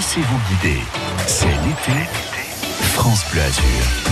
Laissez-vous 0.00 0.38
guider. 0.48 0.80
C'est 1.26 1.44
l'été. 1.44 2.39
France 3.00 3.24
Bleu 3.32 3.40
Azur. 3.40 3.64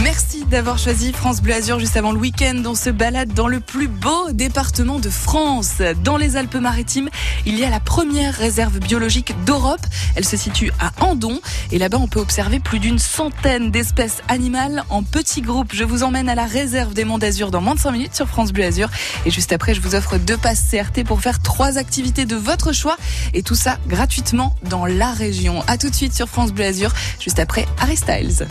Merci 0.03 0.47
d'avoir 0.47 0.79
choisi 0.79 1.13
France 1.13 1.43
Bleu 1.43 1.53
Azur 1.53 1.79
juste 1.79 1.99
avant 1.99 2.11
le 2.11 2.19
week-end. 2.19 2.63
On 2.65 2.75
se 2.75 2.89
balade 2.89 3.35
dans 3.35 3.47
le 3.47 3.61
plus 3.61 3.87
beau 3.87 4.33
département 4.33 4.99
de 4.99 5.11
France. 5.11 5.83
Dans 6.03 6.17
les 6.17 6.39
Alpes-Maritimes, 6.39 7.11
il 7.45 7.59
y 7.59 7.67
a 7.67 7.71
la 7.71 7.81
première 7.81 8.33
réserve 8.33 8.79
biologique 8.79 9.35
d'Europe. 9.45 9.85
Elle 10.17 10.25
se 10.25 10.39
situe 10.39 10.73
à 10.81 11.05
Andon. 11.05 11.39
Et 11.71 11.77
là-bas, 11.79 11.99
on 12.01 12.09
peut 12.09 12.19
observer 12.19 12.61
plus 12.61 12.79
d'une 12.79 12.99
centaine 12.99 13.71
d'espèces 13.71 14.23
animales 14.27 14.83
en 14.89 15.03
petits 15.03 15.43
groupes. 15.43 15.75
Je 15.75 15.85
vous 15.85 16.03
emmène 16.03 16.31
à 16.31 16.35
la 16.35 16.47
réserve 16.47 16.95
des 16.95 17.05
Monts 17.05 17.19
d'Azur 17.19 17.51
dans 17.51 17.61
moins 17.61 17.75
de 17.75 17.81
5 17.81 17.93
minutes 17.93 18.15
sur 18.15 18.27
France 18.27 18.55
Bleu 18.55 18.65
Azur. 18.65 18.89
Et 19.27 19.31
juste 19.31 19.53
après, 19.53 19.75
je 19.75 19.83
vous 19.83 19.97
offre 19.97 20.17
deux 20.17 20.39
passes 20.39 20.65
CRT 20.71 21.05
pour 21.05 21.21
faire 21.21 21.43
trois 21.43 21.77
activités 21.77 22.25
de 22.25 22.37
votre 22.37 22.73
choix. 22.73 22.97
Et 23.35 23.43
tout 23.43 23.55
ça 23.55 23.77
gratuitement 23.87 24.57
dans 24.63 24.87
la 24.87 25.13
région. 25.13 25.63
À 25.67 25.77
tout 25.77 25.91
de 25.91 25.95
suite 25.95 26.15
sur 26.15 26.27
France 26.27 26.53
Bleu 26.53 26.65
Azur, 26.65 26.95
juste 27.21 27.39
après 27.39 27.69
Harry 27.79 27.99
Styles. 27.99 28.49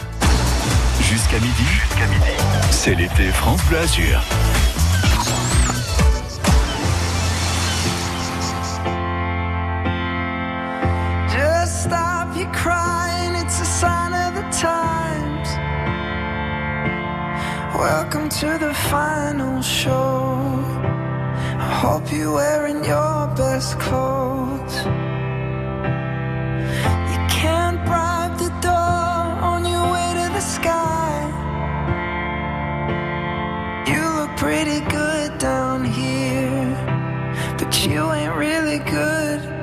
Jusqu'à 1.10 1.40
midi, 1.40 1.64
midi, 2.08 2.36
c'est 2.70 2.94
l'été 2.94 3.32
France 3.32 3.64
Bleu 3.70 3.78
Azur. 3.78 4.22
Welcome 17.74 18.28
to 18.28 18.58
the 18.58 18.74
final 18.74 19.62
show. 19.62 20.60
I 21.58 21.80
hope 21.84 22.12
you're 22.12 22.34
wearing 22.34 22.84
your 22.84 23.28
best 23.38 23.80
clothes. 23.80 24.76
You 27.12 27.28
can't 27.30 27.80
the 30.38 30.44
sky. 30.44 31.34
You 33.88 34.02
look 34.18 34.38
pretty 34.38 34.82
good 34.82 35.40
down 35.40 35.84
here, 35.84 36.76
but 37.58 37.72
you 37.88 38.12
ain't 38.12 38.36
really 38.36 38.78
good. 38.78 39.57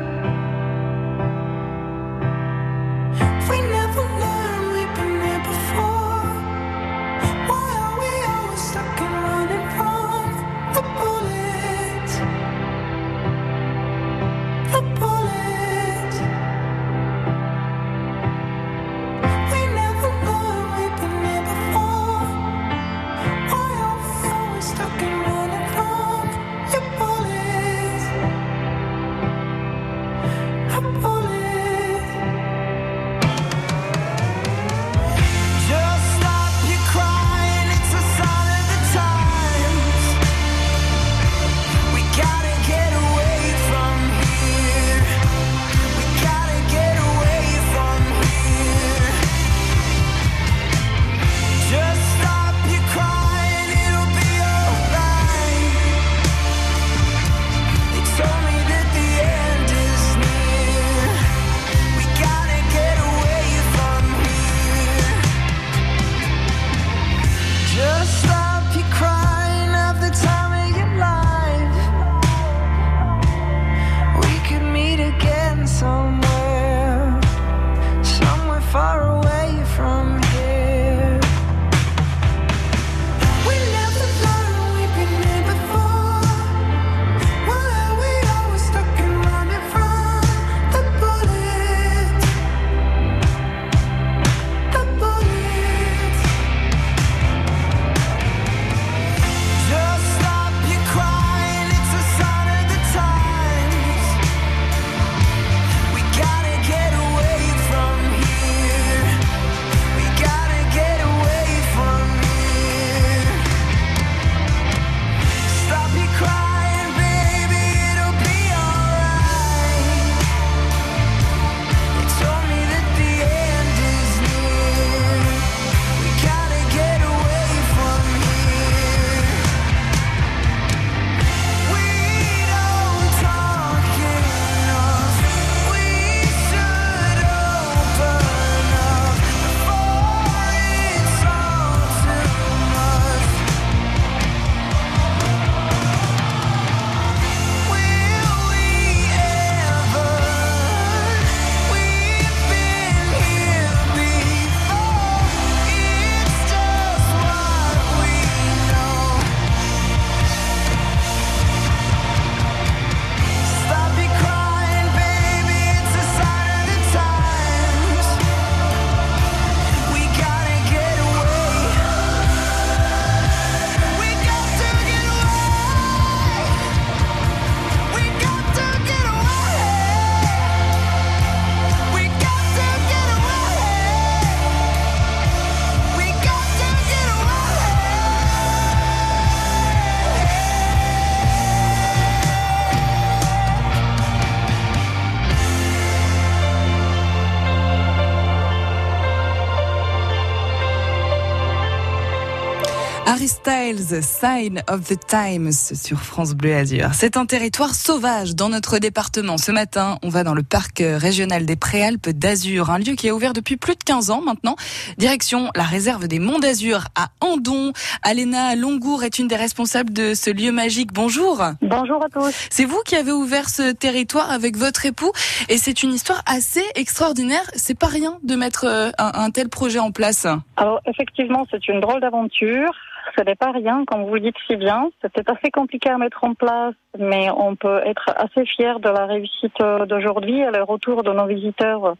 Harry 203.25 203.29
Styles, 203.29 204.03
Sign 204.03 204.63
of 204.69 204.83
the 204.83 204.99
Times 205.07 205.53
sur 205.53 205.99
France 206.01 206.35
Bleu 206.35 206.57
Azur. 206.57 206.91
C'est 206.93 207.17
un 207.17 207.25
territoire 207.25 207.75
sauvage 207.75 208.35
dans 208.35 208.51
notre 208.51 208.79
département. 208.79 209.39
Ce 209.39 209.51
matin, 209.51 209.97
on 210.03 210.11
va 210.11 210.25
dans 210.25 210.35
le 210.35 210.43
parc 210.43 210.83
régional 210.85 211.47
des 211.47 211.57
Préalpes 211.57 212.11
d'Azur, 212.11 212.69
un 212.69 212.77
lieu 212.77 212.97
qui 212.97 213.07
est 213.07 213.13
ouvert 213.13 213.33
depuis 213.33 213.57
plus 213.57 213.77
de 213.77 213.83
15 213.83 214.11
ans 214.11 214.21
maintenant. 214.21 214.57
Direction 214.99 215.49
la 215.57 215.63
réserve 215.63 216.07
des 216.07 216.19
Monts 216.19 216.39
d'Azur 216.39 216.85
à 216.97 217.09
Andon. 217.23 217.73
Alena 218.03 218.57
Longour 218.57 219.05
est 219.05 219.19
une 219.19 219.29
des 219.29 219.37
responsables 219.37 219.95
de 219.95 220.13
ce 220.13 220.29
lieu 220.29 220.53
magique. 220.53 220.93
Bonjour. 220.93 221.43
Bonjour 221.63 222.05
à 222.05 222.11
tous. 222.11 222.35
C'est 222.51 222.67
vous 222.67 222.83
qui 222.85 222.95
avez 222.95 223.13
ouvert 223.13 223.49
ce 223.49 223.73
territoire 223.73 224.31
avec 224.33 224.59
votre 224.59 224.85
époux 224.85 225.13
et 225.49 225.57
c'est 225.57 225.83
une 225.83 225.95
histoire 225.95 226.21
assez 226.27 226.65
extraordinaire. 226.75 227.51
C'est 227.55 227.79
pas 227.79 227.87
rien 227.87 228.19
de 228.23 228.35
mettre 228.35 228.67
euh, 228.67 228.91
un, 228.99 229.13
un 229.15 229.31
tel 229.31 229.49
projet 229.49 229.79
en 229.79 229.93
place. 229.93 230.27
Alors 230.59 230.83
effectivement, 230.85 231.47
c'est 231.51 231.67
une 231.69 231.81
drôle 231.81 232.03
d'aventure. 232.03 232.71
Ce 233.17 233.23
n'est 233.23 233.35
pas 233.35 233.53
rien, 233.53 233.85
comme 233.87 234.05
vous 234.05 234.15
le 234.15 234.21
dites 234.21 234.37
si 234.47 234.57
bien. 234.57 234.91
C'était 235.03 235.29
assez 235.31 235.51
compliqué 235.51 235.91
à 235.91 235.99
mettre 235.99 236.25
en 236.25 236.35
place, 236.35 236.75
mais 236.99 237.29
on 237.31 237.57
peut 237.57 237.81
être 237.85 238.11
assez 238.17 238.45
fier 238.47 238.81
de 238.81 238.89
la 238.89 239.07
réussite 239.07 239.59
d'aujourd'hui. 239.89 240.41
Le 240.41 240.63
retour 240.63 241.03
de 241.03 241.13
nos 241.13 241.27
visiteurs 241.27 241.95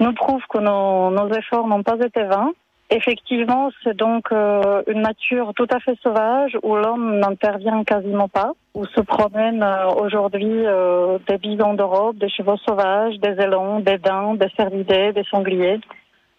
nous 0.00 0.12
prouve 0.12 0.42
que 0.48 0.58
nos, 0.58 1.10
nos 1.10 1.28
efforts 1.32 1.66
n'ont 1.66 1.82
pas 1.82 1.98
été 2.04 2.22
vains. 2.24 2.52
Effectivement, 2.90 3.70
c'est 3.84 3.94
donc 3.96 4.32
euh, 4.32 4.82
une 4.86 5.02
nature 5.02 5.52
tout 5.54 5.66
à 5.70 5.78
fait 5.78 5.98
sauvage 6.02 6.56
où 6.62 6.74
l'homme 6.74 7.18
n'intervient 7.18 7.84
quasiment 7.84 8.28
pas, 8.28 8.52
où 8.72 8.86
se 8.86 9.00
promènent 9.00 9.62
euh, 9.62 9.90
aujourd'hui 9.90 10.64
euh, 10.64 11.18
des 11.28 11.36
bisons 11.36 11.74
d'Europe, 11.74 12.16
des 12.16 12.30
chevaux 12.30 12.56
sauvages, 12.56 13.18
des 13.18 13.42
élans, 13.42 13.80
des 13.80 13.98
daims, 13.98 14.36
des 14.36 14.48
cervidés, 14.56 15.12
des 15.12 15.24
sangliers. 15.24 15.80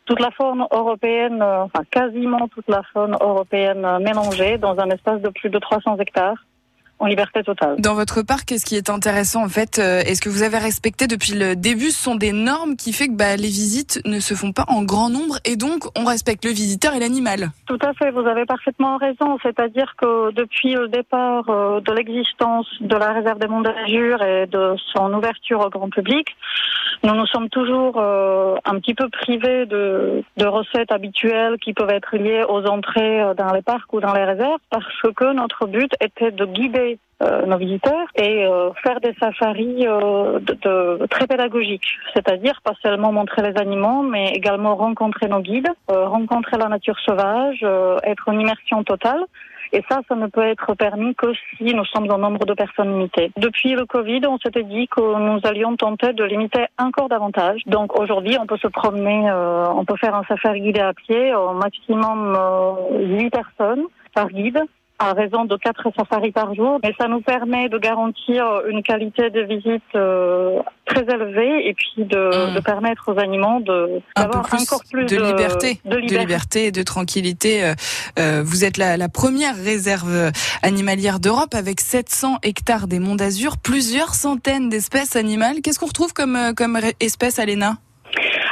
Toute 0.09 0.21
la 0.21 0.31
faune 0.31 0.65
européenne, 0.71 1.39
euh, 1.39 1.65
enfin 1.65 1.83
quasiment 1.91 2.47
toute 2.47 2.67
la 2.67 2.81
faune 2.81 3.15
européenne 3.21 3.85
euh, 3.85 3.99
mélangée 3.99 4.57
dans 4.57 4.79
un 4.79 4.89
espace 4.89 5.21
de 5.21 5.29
plus 5.29 5.51
de 5.51 5.59
300 5.59 5.97
hectares 5.97 6.47
en 6.99 7.05
liberté 7.05 7.43
totale. 7.43 7.75
Dans 7.79 7.95
votre 7.95 8.21
parc, 8.21 8.45
qu'est-ce 8.45 8.65
qui 8.65 8.75
est 8.75 8.89
intéressant 8.89 9.43
en 9.43 9.49
fait 9.49 9.79
euh, 9.79 10.01
Est-ce 10.01 10.21
que 10.21 10.29
vous 10.29 10.43
avez 10.43 10.57
respecté 10.57 11.07
depuis 11.07 11.33
le 11.33 11.55
début 11.55 11.91
Ce 11.91 12.03
sont 12.03 12.15
des 12.15 12.33
normes 12.33 12.75
qui 12.75 12.93
fait 12.93 13.07
que 13.07 13.13
bah, 13.13 13.35
les 13.35 13.47
visites 13.47 14.01
ne 14.05 14.19
se 14.19 14.33
font 14.33 14.51
pas 14.51 14.65
en 14.67 14.83
grand 14.83 15.09
nombre 15.09 15.37
et 15.45 15.55
donc 15.55 15.85
on 15.97 16.05
respecte 16.05 16.45
le 16.45 16.51
visiteur 16.51 16.93
et 16.93 16.99
l'animal? 16.99 17.51
Tout 17.67 17.79
à 17.81 17.93
fait, 17.93 18.11
vous 18.11 18.27
avez 18.27 18.45
parfaitement 18.45 18.97
raison. 18.97 19.37
C'est-à-dire 19.41 19.95
que 19.97 20.31
depuis 20.31 20.73
le 20.73 20.87
départ 20.87 21.49
euh, 21.49 21.79
de 21.81 21.91
l'existence 21.93 22.67
de 22.81 22.95
la 22.95 23.13
réserve 23.13 23.39
des 23.39 23.47
Monts 23.47 23.61
d'Azur 23.61 24.21
et 24.21 24.47
de 24.47 24.75
son 24.93 25.13
ouverture 25.13 25.61
au 25.61 25.69
grand 25.69 25.89
public, 25.89 26.35
nous 27.03 27.15
nous 27.15 27.27
sommes 27.27 27.49
toujours 27.49 27.95
euh, 27.97 28.55
un 28.65 28.77
petit 28.79 28.93
peu 28.93 29.07
privés 29.09 29.65
de, 29.65 30.21
de 30.35 30.45
recettes 30.45 30.91
habituelles 30.91 31.57
qui 31.59 31.73
peuvent 31.73 31.89
être 31.89 32.17
liées 32.17 32.43
aux 32.47 32.65
entrées 32.65 33.21
euh, 33.21 33.33
dans 33.33 33.53
les 33.53 33.61
parcs 33.61 33.91
ou 33.93 34.01
dans 34.01 34.13
les 34.13 34.25
réserves 34.25 34.59
parce 34.69 34.85
que 35.15 35.33
notre 35.33 35.65
but 35.65 35.91
était 36.01 36.31
de 36.31 36.45
guider 36.45 36.88
euh, 37.21 37.45
nos 37.45 37.57
visiteurs 37.57 38.07
et 38.15 38.45
euh, 38.45 38.71
faire 38.81 38.99
des 39.01 39.13
safaris 39.19 39.85
euh, 39.85 40.39
de, 40.39 40.53
de- 40.53 41.05
très 41.07 41.27
pédagogiques, 41.27 41.89
c'est-à-dire 42.13 42.61
pas 42.63 42.73
seulement 42.81 43.11
montrer 43.11 43.41
les 43.41 43.57
animaux, 43.59 44.01
mais 44.03 44.29
également 44.33 44.75
rencontrer 44.75 45.27
nos 45.27 45.41
guides, 45.41 45.67
euh, 45.91 46.05
rencontrer 46.07 46.57
la 46.57 46.69
nature 46.69 46.97
sauvage, 46.99 47.59
euh, 47.63 47.97
être 48.03 48.23
en 48.27 48.39
immersion 48.39 48.83
totale. 48.83 49.23
Et 49.71 49.83
ça, 49.87 49.99
ça 50.07 50.15
ne 50.15 50.25
peut 50.25 50.41
être 50.41 50.73
permis 50.73 51.13
que 51.13 51.27
si 51.57 51.75
nous 51.75 51.85
sommes 51.85 52.09
en 52.09 52.17
nombre 52.17 52.43
de 52.43 52.53
personnes 52.55 52.91
limitées. 52.93 53.31
Depuis 53.37 53.73
le 53.73 53.85
Covid, 53.85 54.21
on 54.27 54.39
s'était 54.39 54.63
dit 54.63 54.87
que 54.87 54.99
nous 54.99 55.39
allions 55.43 55.75
tenter 55.75 56.13
de 56.13 56.23
limiter 56.23 56.65
encore 56.79 57.07
davantage. 57.07 57.61
Donc 57.67 57.99
aujourd'hui, 57.99 58.35
on 58.41 58.47
peut 58.47 58.57
se 58.57 58.67
promener, 58.67 59.29
euh, 59.29 59.67
on 59.75 59.85
peut 59.85 59.97
faire 59.97 60.15
un 60.15 60.23
safari 60.23 60.61
guidé 60.61 60.79
à 60.79 60.93
pied, 60.93 61.35
au 61.35 61.53
maximum 61.53 62.35
euh, 62.35 63.17
8 63.19 63.29
personnes 63.29 63.83
par 64.15 64.29
guide 64.29 64.59
à 64.99 65.13
raison 65.13 65.45
de 65.45 65.55
quatre 65.55 65.89
safaris 65.97 66.31
par 66.31 66.53
jour, 66.53 66.79
mais 66.83 66.93
ça 66.99 67.07
nous 67.07 67.21
permet 67.21 67.69
de 67.69 67.77
garantir 67.77 68.43
une 68.69 68.83
qualité 68.83 69.29
de 69.29 69.41
visite 69.41 69.81
euh, 69.95 70.59
très 70.85 71.03
élevée 71.03 71.67
et 71.69 71.73
puis 71.73 72.03
de, 72.05 72.51
Mm. 72.51 72.55
de 72.55 72.59
permettre 72.59 73.11
aux 73.13 73.17
animaux 73.19 73.61
de 73.61 74.01
d'avoir 74.15 74.45
encore 74.53 74.81
plus 74.91 75.05
de 75.05 75.15
liberté, 75.15 75.79
de 75.85 75.89
de 75.91 75.95
liberté. 75.97 76.19
liberté 76.19 76.65
et 76.65 76.71
de 76.71 76.83
tranquillité. 76.83 77.63
Euh, 77.63 77.73
euh, 78.19 78.43
vous 78.45 78.65
êtes 78.65 78.77
la, 78.77 78.97
la 78.97 79.07
première 79.09 79.55
réserve 79.55 80.31
animalière 80.63 81.19
d'Europe 81.19 81.53
avec 81.55 81.79
700 81.79 82.37
hectares 82.43 82.87
des 82.87 82.99
Monts 82.99 83.15
d'Azur, 83.15 83.57
plusieurs 83.57 84.13
centaines 84.13 84.69
d'espèces 84.69 85.15
animales. 85.15 85.61
Qu'est-ce 85.63 85.79
qu'on 85.79 85.85
retrouve 85.87 86.13
comme, 86.13 86.35
euh, 86.35 86.53
comme 86.53 86.75
ré- 86.75 86.95
espèce, 86.99 87.39
Alena? 87.39 87.77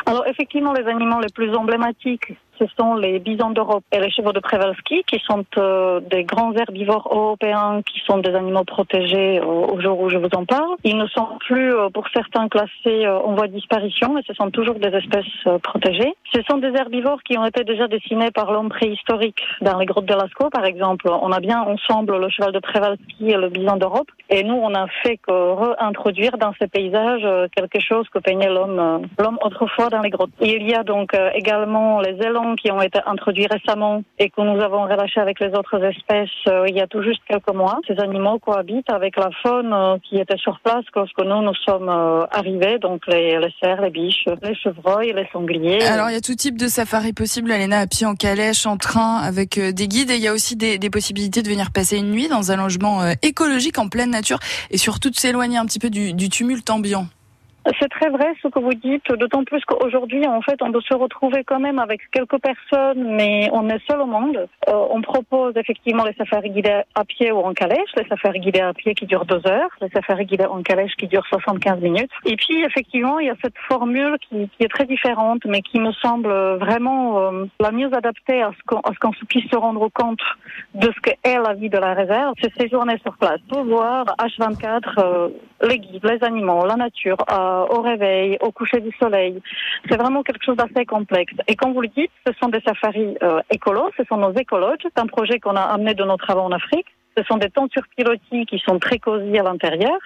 Alors 0.06 0.26
effectivement, 0.28 0.72
les 0.74 0.86
animaux 0.88 1.20
les 1.20 1.28
plus 1.34 1.54
emblématiques, 1.56 2.32
ce 2.60 2.66
sont 2.78 2.96
les 2.96 3.20
bisons 3.20 3.52
d'Europe 3.52 3.84
et 3.92 4.00
les 4.00 4.10
chevaux 4.10 4.34
de 4.34 4.40
Przewalski, 4.40 5.04
qui 5.04 5.20
sont 5.20 5.46
euh, 5.58 6.00
des 6.00 6.24
grands 6.24 6.54
herbivores 6.54 7.08
européens, 7.12 7.82
qui 7.86 8.00
sont 8.06 8.18
des 8.18 8.34
animaux 8.34 8.64
protégés 8.64 9.40
euh, 9.40 9.46
au 9.46 9.80
jour 9.80 10.00
où 10.00 10.10
je 10.10 10.18
vous 10.18 10.30
en 10.34 10.46
parle. 10.46 10.76
Ils 10.84 10.98
ne 10.98 11.08
sont 11.08 11.28
plus, 11.40 11.74
euh, 11.74 11.90
pour 11.90 12.08
certains, 12.14 12.48
classés 12.48 13.08
en 13.08 13.34
voie 13.34 13.48
de 13.48 13.54
disparition, 13.54 14.14
mais 14.14 14.22
ce 14.28 14.34
sont 14.34 14.50
toujours 14.52 14.76
des 14.76 14.88
espèces 14.88 15.60
protégées. 15.64 16.14
Ce 16.34 16.42
sont 16.44 16.58
des 16.58 16.74
herbivores 16.76 17.22
qui 17.24 17.38
ont 17.38 17.46
été 17.46 17.64
déjà 17.64 17.88
dessinés 17.88 18.32
par 18.32 18.52
l'homme 18.52 18.70
préhistorique 18.70 19.42
dans 19.62 19.78
les 19.78 19.86
grottes 19.86 20.06
de 20.06 20.14
Lascaux, 20.14 20.50
par 20.50 20.66
exemple. 20.66 21.10
On 21.10 21.32
a 21.32 21.40
bien 21.40 21.62
ensemble 21.62 22.18
le 22.18 22.30
cheval 22.30 22.52
de 22.52 22.60
Przewalski 22.60 23.32
et 23.32 23.38
le 23.38 23.50
bison 23.50 23.76
d'Europe, 23.76 24.08
et 24.30 24.44
nous, 24.44 24.56
on 24.56 24.74
a 24.74 24.88
fait 25.04 25.18
que 25.18 25.32
réintroduire 25.32 26.38
dans 26.38 26.54
ces 26.60 26.68
paysages 26.68 27.28
quelque 27.56 27.80
chose 27.80 28.08
que 28.10 28.20
peignait 28.20 28.50
l'homme, 28.50 29.00
autrefois 29.42 29.90
dans 29.90 30.02
les 30.02 30.10
grottes. 30.10 30.32
Il 30.42 30.68
y 30.68 30.74
a 30.74 30.84
donc 30.84 31.16
également 31.34 32.00
les 32.00 32.16
élans 32.26 32.47
qui 32.56 32.72
ont 32.72 32.82
été 32.82 33.00
introduits 33.06 33.48
récemment 33.48 34.04
et 34.18 34.30
que 34.30 34.42
nous 34.42 34.62
avons 34.62 34.84
relâchés 34.84 35.20
avec 35.20 35.40
les 35.40 35.50
autres 35.50 35.84
espèces 35.84 36.30
euh, 36.48 36.66
il 36.68 36.76
y 36.76 36.82
a 36.82 36.88
tout 36.88 37.02
juste 37.02 37.22
quelques 37.28 37.54
mois. 37.54 37.80
Ces 37.88 38.00
animaux 38.00 38.40
cohabitent 38.40 38.90
avec 38.90 39.18
la 39.18 39.30
faune 39.42 39.74
euh, 39.74 39.98
qui 40.04 40.18
était 40.18 40.38
sur 40.38 40.60
place 40.60 40.86
lorsque 40.96 41.20
nous 41.20 41.42
nous 41.42 41.54
sommes 41.66 41.90
euh, 41.90 42.26
arrivés, 42.32 42.80
donc 42.80 43.06
les, 43.08 43.40
les 43.40 43.54
cerfs, 43.62 43.82
les 43.82 43.90
biches, 43.90 44.26
les 44.42 44.56
chevreuils, 44.56 45.14
les 45.14 45.28
sangliers. 45.32 45.84
Alors, 45.84 46.10
il 46.10 46.14
y 46.14 46.18
a 46.18 46.22
tout 46.22 46.36
type 46.36 46.58
de 46.58 46.68
safari 46.68 47.14
possible, 47.14 47.52
Alena, 47.52 47.80
à 47.80 47.88
pied, 47.88 48.06
en 48.06 48.16
calèche, 48.16 48.66
en 48.66 48.78
train, 48.78 49.18
avec 49.18 49.60
des 49.60 49.88
guides. 49.88 50.12
Et 50.12 50.16
il 50.16 50.22
y 50.22 50.28
a 50.28 50.34
aussi 50.34 50.56
des, 50.56 50.78
possibilités 50.90 51.42
de 51.42 51.50
venir 51.50 51.72
passer 51.72 51.98
une 51.98 52.12
nuit 52.12 52.28
dans 52.28 52.52
un 52.52 52.58
logement 52.58 53.02
écologique 53.22 53.78
en 53.78 53.90
pleine 53.90 54.12
nature 54.12 54.40
et 54.72 54.78
surtout 54.78 55.10
de 55.10 55.16
s'éloigner 55.16 55.58
un 55.58 55.66
petit 55.66 55.80
peu 55.80 55.90
du 55.90 56.30
tumulte 56.30 56.70
ambiant. 56.70 57.08
C'est 57.80 57.90
très 57.90 58.10
vrai 58.10 58.34
ce 58.42 58.48
que 58.48 58.60
vous 58.60 58.74
dites, 58.74 59.12
d'autant 59.12 59.44
plus 59.44 59.64
qu'aujourd'hui, 59.66 60.26
en 60.26 60.42
fait, 60.42 60.62
on 60.62 60.72
peut 60.72 60.82
se 60.82 60.94
retrouver 60.94 61.44
quand 61.44 61.60
même 61.60 61.80
avec 61.80 62.02
quelques 62.12 62.40
personnes, 62.40 63.16
mais 63.16 63.50
on 63.52 63.70
est 63.70 63.86
seul 63.90 64.02
au 64.02 64.06
monde. 64.06 64.48
Euh, 64.70 64.74
on 64.90 65.02
propose 65.02 65.56
effectivement 65.58 66.06
les 66.06 66.14
safaris 66.14 66.50
guidés 66.50 66.82
à 66.96 67.06
pied 67.06 67.32
ou 67.32 67.40
en 67.40 67.54
calèche, 67.54 67.90
les 67.98 68.08
safaris 68.08 68.40
guidés 68.40 68.62
à 68.62 68.74
pied 68.74 68.94
qui 68.96 69.06
durent 69.06 69.26
deux 69.26 69.46
heures, 69.48 69.70
les 69.82 69.90
safaris 69.90 70.26
guidés 70.26 70.46
en 70.46 70.64
calèche 70.64 70.96
qui 70.98 71.08
durent 71.08 71.26
75 71.28 71.82
minutes. 71.82 72.12
Et 72.26 72.36
puis, 72.36 72.64
effectivement, 72.64 73.20
il 73.20 73.28
y 73.28 73.30
a 73.30 73.36
cette 73.44 73.58
formule 73.68 74.18
qui, 74.30 74.50
est 74.60 74.70
très 74.70 74.86
différente, 74.86 75.42
mais 75.46 75.62
qui 75.62 75.80
me 75.80 75.92
semble 75.94 76.30
vraiment 76.56 77.20
euh, 77.20 77.46
la 77.60 77.72
mieux 77.72 77.94
adaptée 77.94 78.42
à 78.42 78.52
ce 78.58 79.00
qu'on 79.00 79.12
puisse 79.28 79.50
se 79.50 79.58
rendre 79.58 79.90
compte 79.90 80.22
de 80.74 80.88
ce 80.88 81.00
qu'est 81.02 81.18
la 81.38 81.54
vie 81.54 81.70
de 81.70 81.78
la 81.78 81.94
réserve. 81.94 82.34
C'est 82.42 82.52
ces 82.58 82.70
journées 82.70 83.00
sur 83.04 83.16
place 83.18 83.40
pour 83.50 83.64
voir 83.64 84.06
H24 84.20 84.82
euh, 84.98 85.30
les 85.64 85.80
guides, 85.80 86.06
les 86.06 86.24
animaux, 86.24 86.66
la 86.66 86.76
nature, 86.76 87.18
euh, 87.32 87.57
au 87.70 87.82
réveil, 87.82 88.38
au 88.42 88.52
coucher 88.52 88.80
du 88.80 88.92
soleil. 89.00 89.42
C'est 89.90 89.98
vraiment 89.98 90.24
quelque 90.24 90.44
chose 90.44 90.58
d'assez 90.58 90.86
complexe. 90.86 91.34
Et 91.48 91.56
comme 91.56 91.74
vous 91.74 91.82
le 91.82 91.88
dites, 91.90 92.12
ce 92.26 92.34
sont 92.42 92.50
des 92.50 92.62
safaris 92.62 93.18
euh, 93.24 93.42
écolos, 93.50 93.92
ce 93.98 94.04
sont 94.06 94.18
nos 94.18 94.34
écologes. 94.34 94.80
C'est 94.84 95.00
un 95.00 95.08
projet 95.08 95.40
qu'on 95.40 95.56
a 95.56 95.62
amené 95.62 95.94
de 95.94 96.04
nos 96.04 96.18
travaux 96.18 96.42
en 96.42 96.52
Afrique. 96.52 96.88
Ce 97.18 97.24
sont 97.24 97.38
des 97.38 97.50
tentures 97.50 97.88
pilotis 97.96 98.46
qui 98.46 98.60
sont 98.60 98.80
très 98.80 99.00
cosy 99.00 99.38
à 99.38 99.44
l'intérieur 99.44 99.98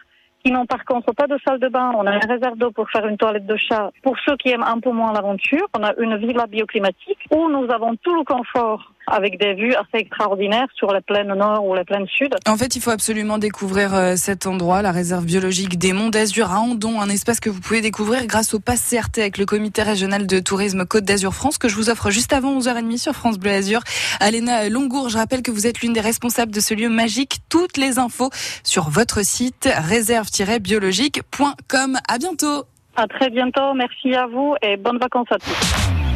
qui 0.43 0.51
n'ont 0.51 0.65
par 0.65 0.85
contre 0.85 1.13
pas 1.13 1.27
de 1.27 1.37
salle 1.45 1.59
de 1.59 1.67
bain. 1.67 1.91
On 1.95 2.07
a 2.07 2.15
une 2.15 2.31
réserve 2.31 2.57
d'eau 2.57 2.71
pour 2.71 2.89
faire 2.89 3.05
une 3.05 3.17
toilette 3.17 3.45
de 3.45 3.55
chat. 3.57 3.91
Pour 4.01 4.15
ceux 4.25 4.35
qui 4.37 4.49
aiment 4.49 4.63
un 4.63 4.79
peu 4.79 4.91
moins 4.91 5.13
l'aventure, 5.13 5.67
on 5.77 5.83
a 5.83 5.93
une 5.99 6.17
villa 6.17 6.47
bioclimatique 6.47 7.19
où 7.31 7.49
nous 7.49 7.69
avons 7.71 7.95
tout 7.97 8.15
le 8.15 8.23
confort 8.23 8.93
avec 9.07 9.39
des 9.39 9.53
vues 9.53 9.73
assez 9.73 10.03
extraordinaires 10.03 10.67
sur 10.75 10.93
les 10.93 11.01
plaines 11.01 11.33
nord 11.33 11.65
ou 11.65 11.75
les 11.75 11.83
plaines 11.83 12.07
sud. 12.07 12.35
En 12.47 12.57
fait, 12.57 12.75
il 12.75 12.81
faut 12.81 12.91
absolument 12.91 13.37
découvrir 13.37 13.93
euh, 13.93 14.15
cet 14.15 14.47
endroit, 14.47 14.81
la 14.81 14.91
réserve 14.91 15.25
biologique 15.25 15.77
des 15.77 15.93
Monts 15.93 16.09
d'Azur 16.09 16.51
à 16.51 16.59
Andon, 16.59 17.01
un 17.01 17.09
espace 17.09 17.39
que 17.39 17.49
vous 17.49 17.61
pouvez 17.61 17.81
découvrir 17.81 18.25
grâce 18.25 18.53
au 18.53 18.59
pass 18.59 18.89
CRT 18.89 19.19
avec 19.19 19.37
le 19.37 19.45
comité 19.45 19.83
régional 19.83 20.27
de 20.27 20.39
tourisme 20.39 20.85
Côte 20.85 21.05
d'Azur 21.05 21.33
France 21.33 21.57
que 21.57 21.67
je 21.67 21.75
vous 21.75 21.89
offre 21.89 22.09
juste 22.09 22.33
avant 22.33 22.57
11h30 22.59 22.97
sur 22.97 23.13
France 23.13 23.39
Bleu 23.39 23.51
Azur. 23.51 23.81
Alena 24.19 24.69
Longour, 24.69 25.09
je 25.09 25.17
rappelle 25.17 25.41
que 25.41 25.51
vous 25.51 25.67
êtes 25.67 25.81
l'une 25.81 25.93
des 25.93 26.01
responsables 26.01 26.51
de 26.51 26.59
ce 26.59 26.73
lieu 26.73 26.89
magique. 26.89 27.37
Toutes 27.49 27.77
les 27.77 27.99
infos 27.99 28.29
sur 28.63 28.89
votre 28.89 29.23
site 29.23 29.69
réserve-biologique.com. 29.71 31.97
À 32.07 32.17
bientôt. 32.17 32.65
À 32.95 33.07
très 33.07 33.29
bientôt. 33.29 33.73
Merci 33.73 34.15
à 34.15 34.27
vous 34.27 34.55
et 34.61 34.77
bonnes 34.77 34.99
vacances 34.99 35.27
à 35.31 35.37
tous. 35.37 36.10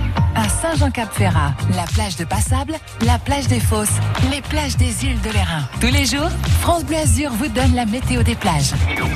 Saint-Jean-Cap-Ferrat, 0.61 1.53
la 1.75 1.83
plage 1.83 2.15
de 2.15 2.25
Passable, 2.25 2.75
la 3.05 3.19
plage 3.19 3.47
des 3.47 3.59
Fosses, 3.59 3.99
les 4.31 4.41
plages 4.41 4.77
des 4.77 5.05
îles 5.05 5.19
de 5.21 5.29
l'Airain. 5.29 5.67
Tous 5.79 5.87
les 5.87 6.05
jours, 6.05 6.29
France 6.61 6.83
Bleu 6.85 6.97
Azur 6.97 7.31
vous 7.31 7.47
donne 7.47 7.75
la 7.75 7.85
météo 7.85 8.23
des 8.23 8.35
plages. 8.35 8.73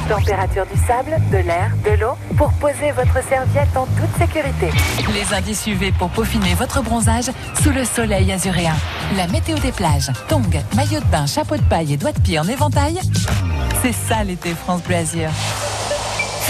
Température 0.08 0.66
du 0.66 0.80
sable, 0.86 1.16
de 1.32 1.38
l'air, 1.38 1.72
de 1.86 2.00
l'eau 2.00 2.14
pour 2.38 2.52
poser 2.54 2.92
votre 2.92 3.24
serviette 3.28 3.76
en 3.76 3.86
toute 3.86 4.18
sécurité. 4.18 4.70
Les 5.14 5.34
indices 5.34 5.66
UV 5.68 5.92
pour 5.94 6.10
peaufiner 6.10 6.56
votre 6.56 6.82
bronzage 6.82 7.32
sous 7.62 7.72
le 7.72 7.86
soleil 7.86 8.32
azuréen. 8.32 8.76
La 9.16 9.28
météo 9.28 9.58
des 9.60 9.72
plages. 9.72 10.12
Tongs, 10.28 10.44
maillot 10.76 11.00
de 11.00 11.06
bain, 11.06 11.26
chapeau 11.26 11.56
de 11.56 11.64
paille 11.64 11.94
et 11.94 11.98
doigts 11.98 12.12
de 12.12 12.20
pied 12.20 12.40
en 12.40 12.48
éventail. 12.48 13.00
C'est 13.82 13.94
ça 13.94 14.24
l'été 14.24 14.54
France 14.54 14.82
Bleu 14.84 14.96
Azur. 14.96 15.30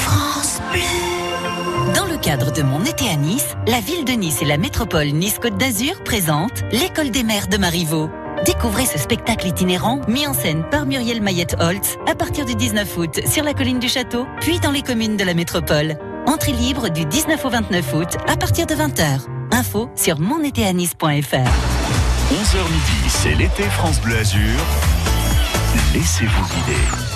Dans 0.05 0.73
le 0.73 1.18
cadre 2.29 2.51
de 2.51 2.61
mon 2.61 2.85
été 2.85 3.09
à 3.09 3.15
Nice, 3.15 3.55
la 3.65 3.79
ville 3.79 4.05
de 4.05 4.11
Nice 4.11 4.43
et 4.43 4.45
la 4.45 4.57
métropole 4.57 5.07
Nice-Côte 5.07 5.57
d'Azur 5.57 6.03
présentent 6.03 6.63
l'École 6.71 7.09
des 7.09 7.23
mers 7.23 7.47
de 7.47 7.57
Marivaux. 7.57 8.07
Découvrez 8.45 8.85
ce 8.85 8.99
spectacle 8.99 9.47
itinérant 9.47 9.99
mis 10.07 10.27
en 10.27 10.33
scène 10.35 10.63
par 10.69 10.85
Muriel 10.85 11.23
Mayette-Holtz 11.23 11.97
à 12.07 12.13
partir 12.13 12.45
du 12.45 12.53
19 12.53 12.97
août 12.99 13.19
sur 13.25 13.43
la 13.43 13.55
colline 13.55 13.79
du 13.79 13.89
château, 13.89 14.27
puis 14.41 14.59
dans 14.59 14.69
les 14.69 14.83
communes 14.83 15.17
de 15.17 15.23
la 15.23 15.33
métropole. 15.33 15.97
Entrée 16.27 16.51
libre 16.51 16.89
du 16.89 17.03
19 17.03 17.43
au 17.43 17.49
29 17.49 17.93
août 17.95 18.17
à 18.27 18.37
partir 18.37 18.67
de 18.67 18.75
20h. 18.75 19.21
Info 19.51 19.89
sur 19.95 20.19
monétéanice.fr. 20.19 21.09
11h 21.09 21.41
midi, 22.69 23.07
c'est 23.07 23.33
l'été 23.33 23.63
France 23.63 23.99
Bleu 24.01 24.17
Azur. 24.17 24.59
Laissez-vous 25.95 26.45
guider. 26.45 27.08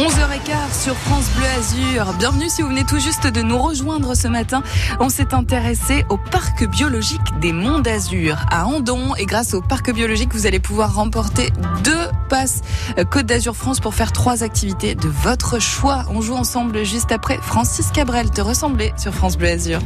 11h15 0.00 0.82
sur 0.82 0.96
France 0.96 1.28
Bleu 1.36 1.44
Azur. 1.58 2.14
Bienvenue 2.14 2.48
si 2.48 2.62
vous 2.62 2.68
venez 2.68 2.84
tout 2.86 2.98
juste 2.98 3.26
de 3.26 3.42
nous 3.42 3.58
rejoindre 3.58 4.14
ce 4.14 4.28
matin. 4.28 4.62
On 4.98 5.10
s'est 5.10 5.34
intéressé 5.34 6.06
au 6.08 6.16
parc 6.16 6.66
biologique 6.66 7.20
des 7.42 7.52
Monts 7.52 7.80
d'Azur 7.80 8.38
à 8.50 8.64
Andon 8.64 9.14
et 9.16 9.26
grâce 9.26 9.52
au 9.52 9.60
parc 9.60 9.92
biologique, 9.92 10.32
vous 10.32 10.46
allez 10.46 10.58
pouvoir 10.58 10.94
remporter 10.94 11.52
deux 11.84 12.08
passes 12.30 12.62
Côte 13.10 13.26
d'Azur 13.26 13.54
France 13.54 13.78
pour 13.78 13.92
faire 13.92 14.10
trois 14.10 14.42
activités 14.42 14.94
de 14.94 15.08
votre 15.08 15.58
choix. 15.58 16.06
On 16.08 16.22
joue 16.22 16.34
ensemble 16.34 16.82
juste 16.82 17.12
après 17.12 17.36
Francis 17.42 17.90
Cabrel 17.90 18.30
te 18.30 18.40
ressembler 18.40 18.94
sur 18.96 19.12
France 19.12 19.36
Bleu 19.36 19.48
Azur. 19.48 19.80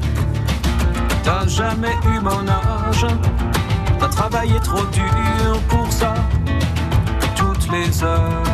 T'as 1.25 1.49
jamais 1.49 1.97
eu 2.07 2.21
mon 2.21 2.47
âge, 2.47 3.05
t'as 3.99 4.09
travaillé 4.09 4.61
trop 4.61 4.85
dur 4.93 5.61
pour 5.69 5.91
ça. 5.91 6.15
Toutes 7.35 7.69
les 7.73 8.05
heures 8.05 8.54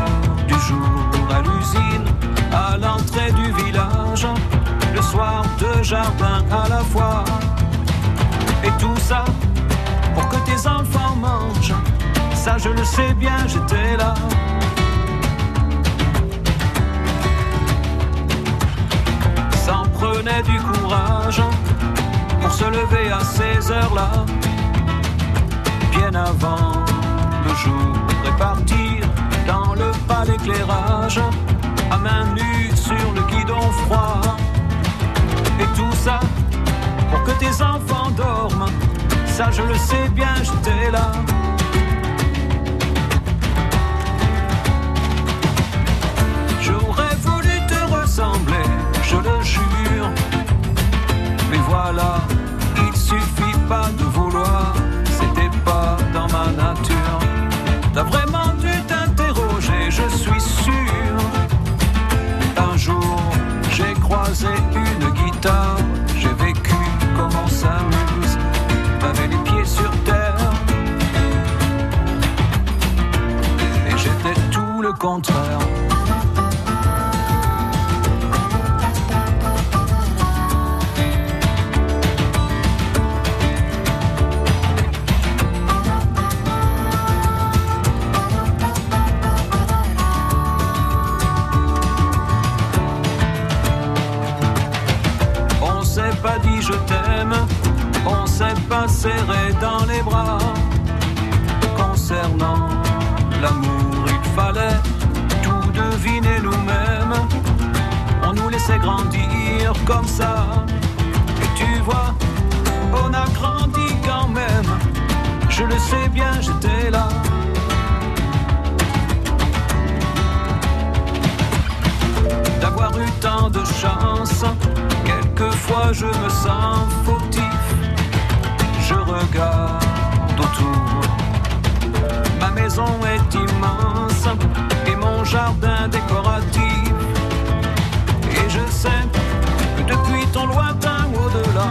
à 1.41 1.43
l'usine, 1.43 2.05
à 2.53 2.77
l'entrée 2.77 3.33
du 3.33 3.53
village, 3.65 4.27
le 4.95 5.03
soir 5.03 5.45
deux 5.59 5.83
jardins 5.83 6.45
à 6.51 6.69
la 6.69 6.81
fois. 6.93 7.25
Et 8.65 8.71
tout 8.79 8.97
ça 8.97 9.25
pour 10.15 10.29
que 10.29 10.37
tes 10.49 10.67
enfants 10.67 11.17
mangent. 11.17 11.75
Ça 12.35 12.59
je 12.59 12.69
le 12.69 12.85
sais 12.85 13.15
bien, 13.15 13.39
j'étais 13.47 13.97
là. 13.97 14.15
Ça 19.65 19.79
en 19.79 19.89
prenait 19.99 20.43
du 20.43 20.59
courage 20.61 21.43
pour 22.41 22.53
se 22.53 22.65
lever 22.65 23.11
à 23.11 23.21
ces 23.21 23.71
heures-là, 23.71 24.11
bien 25.93 26.15
avant 26.15 26.73
le 27.47 27.55
jour, 27.55 27.93
dans 28.39 28.55
le 28.55 28.65
pas 30.11 30.25
d'éclairage, 30.25 31.21
à 31.91 31.97
main 31.97 32.25
nue 32.35 32.71
sur 32.75 33.13
le 33.15 33.23
guidon 33.31 33.61
froid. 33.85 34.21
Et 35.61 35.69
tout 35.77 35.97
ça 36.05 36.19
pour 37.11 37.23
que 37.23 37.31
tes 37.39 37.55
enfants 37.63 38.11
dorment, 38.17 38.71
ça 39.27 39.51
je 39.53 39.63
le 39.63 39.77
sais 39.77 40.09
bien, 40.13 40.35
j'étais 40.43 40.91
là. 40.91 41.13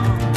now. 0.01 0.28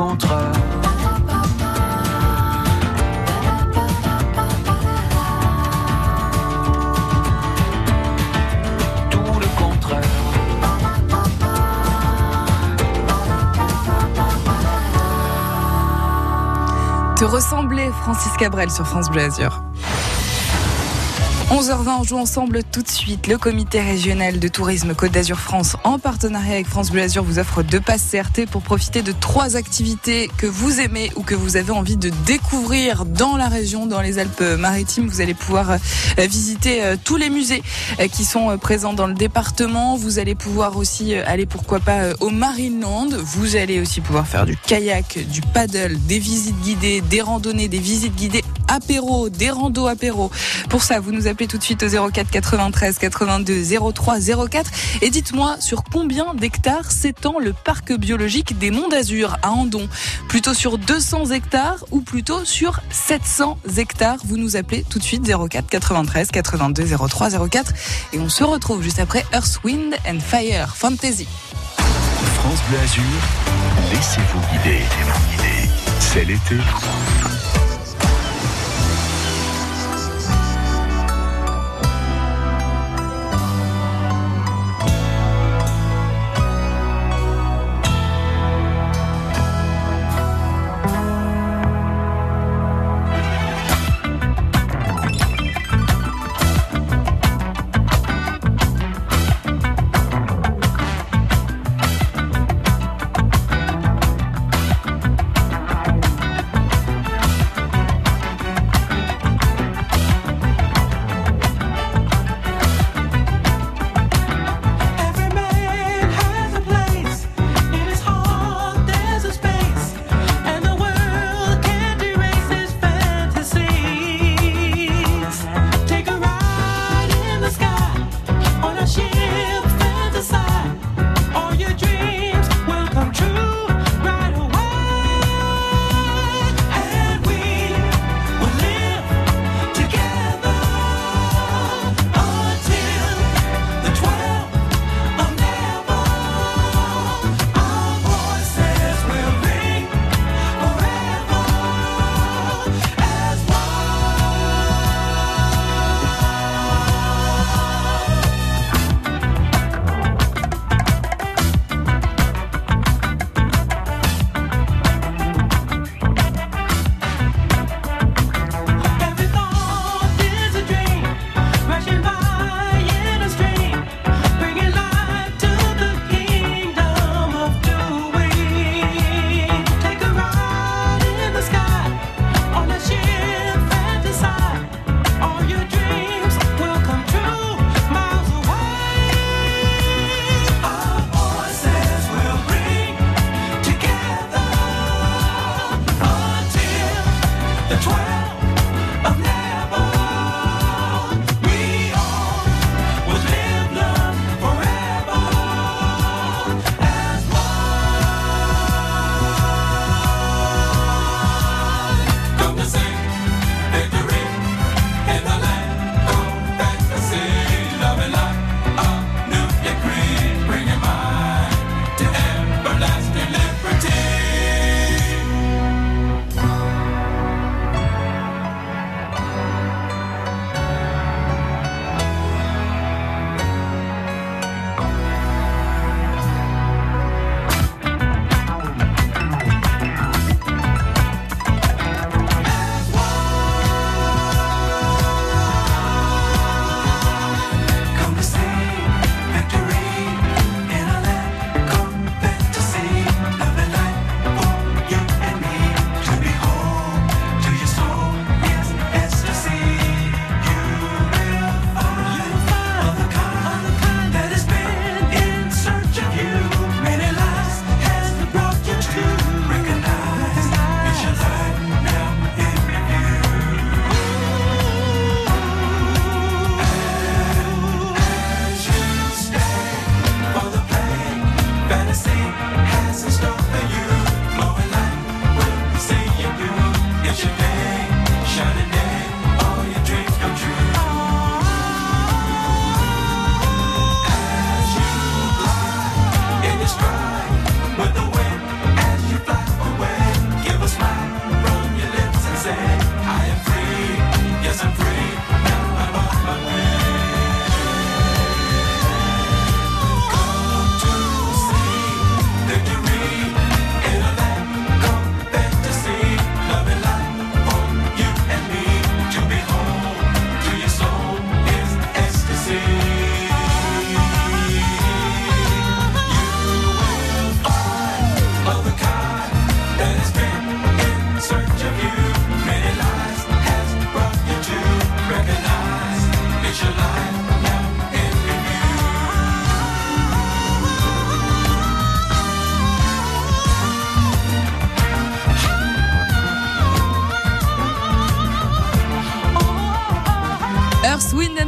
Tout 0.00 0.06
le 9.38 9.58
contraire. 9.58 10.10
Te 17.16 17.24
ressembler 17.24 17.90
Francis 18.02 18.32
Cabrel 18.38 18.70
sur 18.70 18.86
France 18.86 19.10
Bleu 19.10 19.24
Azur. 19.24 19.69
11h20, 21.50 21.88
on 21.98 22.04
joue 22.04 22.16
ensemble 22.16 22.62
tout 22.62 22.80
de 22.80 22.88
suite. 22.88 23.26
Le 23.26 23.36
comité 23.36 23.80
régional 23.80 24.38
de 24.38 24.46
tourisme 24.46 24.94
Côte 24.94 25.10
d'Azur 25.10 25.40
France, 25.40 25.76
en 25.82 25.98
partenariat 25.98 26.54
avec 26.54 26.68
France 26.68 26.92
Bleu 26.92 27.02
Azur, 27.02 27.24
vous 27.24 27.40
offre 27.40 27.64
deux 27.64 27.80
passes 27.80 28.08
CRT 28.08 28.46
pour 28.48 28.62
profiter 28.62 29.02
de 29.02 29.10
trois 29.10 29.56
activités 29.56 30.30
que 30.36 30.46
vous 30.46 30.78
aimez 30.78 31.10
ou 31.16 31.24
que 31.24 31.34
vous 31.34 31.56
avez 31.56 31.72
envie 31.72 31.96
de 31.96 32.12
découvrir 32.24 33.04
dans 33.04 33.36
la 33.36 33.48
région, 33.48 33.86
dans 33.86 34.00
les 34.00 34.20
Alpes-Maritimes. 34.20 35.08
Vous 35.08 35.20
allez 35.20 35.34
pouvoir 35.34 35.72
euh, 35.72 35.76
visiter 36.18 36.84
euh, 36.84 36.94
tous 37.02 37.16
les 37.16 37.30
musées 37.30 37.64
euh, 37.98 38.06
qui 38.06 38.24
sont 38.24 38.56
présents 38.56 38.92
dans 38.92 39.08
le 39.08 39.14
département. 39.14 39.96
Vous 39.96 40.20
allez 40.20 40.36
pouvoir 40.36 40.76
aussi 40.76 41.16
aller, 41.16 41.46
pourquoi 41.46 41.80
pas, 41.80 42.10
au 42.20 42.30
Marineland. 42.30 43.08
Vous 43.24 43.56
allez 43.56 43.80
aussi 43.80 44.00
pouvoir 44.00 44.28
faire 44.28 44.46
du 44.46 44.56
kayak, 44.56 45.18
du 45.28 45.40
paddle, 45.40 45.98
des 46.06 46.20
visites 46.20 46.60
guidées, 46.60 47.00
des 47.00 47.22
randonnées, 47.22 47.66
des 47.66 47.80
visites 47.80 48.14
guidées 48.14 48.44
apéro, 48.70 49.28
des 49.28 49.50
randos 49.50 49.86
apéro. 49.86 50.30
Pour 50.70 50.82
ça, 50.82 51.00
vous 51.00 51.12
nous 51.12 51.26
appelez 51.26 51.46
tout 51.46 51.58
de 51.58 51.62
suite 51.62 51.82
au 51.82 52.10
04 52.10 52.30
93 52.30 52.98
82 52.98 53.62
03 53.92 54.18
04 54.48 54.70
et 55.02 55.10
dites-moi 55.10 55.56
sur 55.60 55.84
combien 55.84 56.34
d'hectares 56.34 56.90
s'étend 56.90 57.38
le 57.38 57.52
parc 57.52 57.92
biologique 57.92 58.58
des 58.58 58.70
Monts 58.70 58.88
d'Azur 58.88 59.36
à 59.42 59.50
Andon. 59.50 59.88
Plutôt 60.28 60.54
sur 60.54 60.78
200 60.78 61.26
hectares 61.32 61.84
ou 61.90 62.00
plutôt 62.00 62.44
sur 62.44 62.80
700 62.90 63.58
hectares? 63.76 64.18
Vous 64.24 64.36
nous 64.36 64.56
appelez 64.56 64.84
tout 64.88 64.98
de 64.98 65.04
suite 65.04 65.28
04 65.28 65.68
93 65.68 66.30
82 66.30 66.86
03 67.08 67.48
04 67.48 67.72
et 68.12 68.18
on 68.18 68.28
se 68.28 68.44
retrouve 68.44 68.82
juste 68.82 69.00
après 69.00 69.24
Earth, 69.32 69.60
Wind 69.64 69.94
and 70.06 70.20
Fire 70.20 70.76
Fantasy. 70.76 71.26
France 72.34 72.60
Bleu 72.68 72.78
Azur, 72.78 73.02
laissez-vous 73.92 74.40
guider. 74.52 74.82
C'est 76.00 76.24
l'été. 76.24 76.56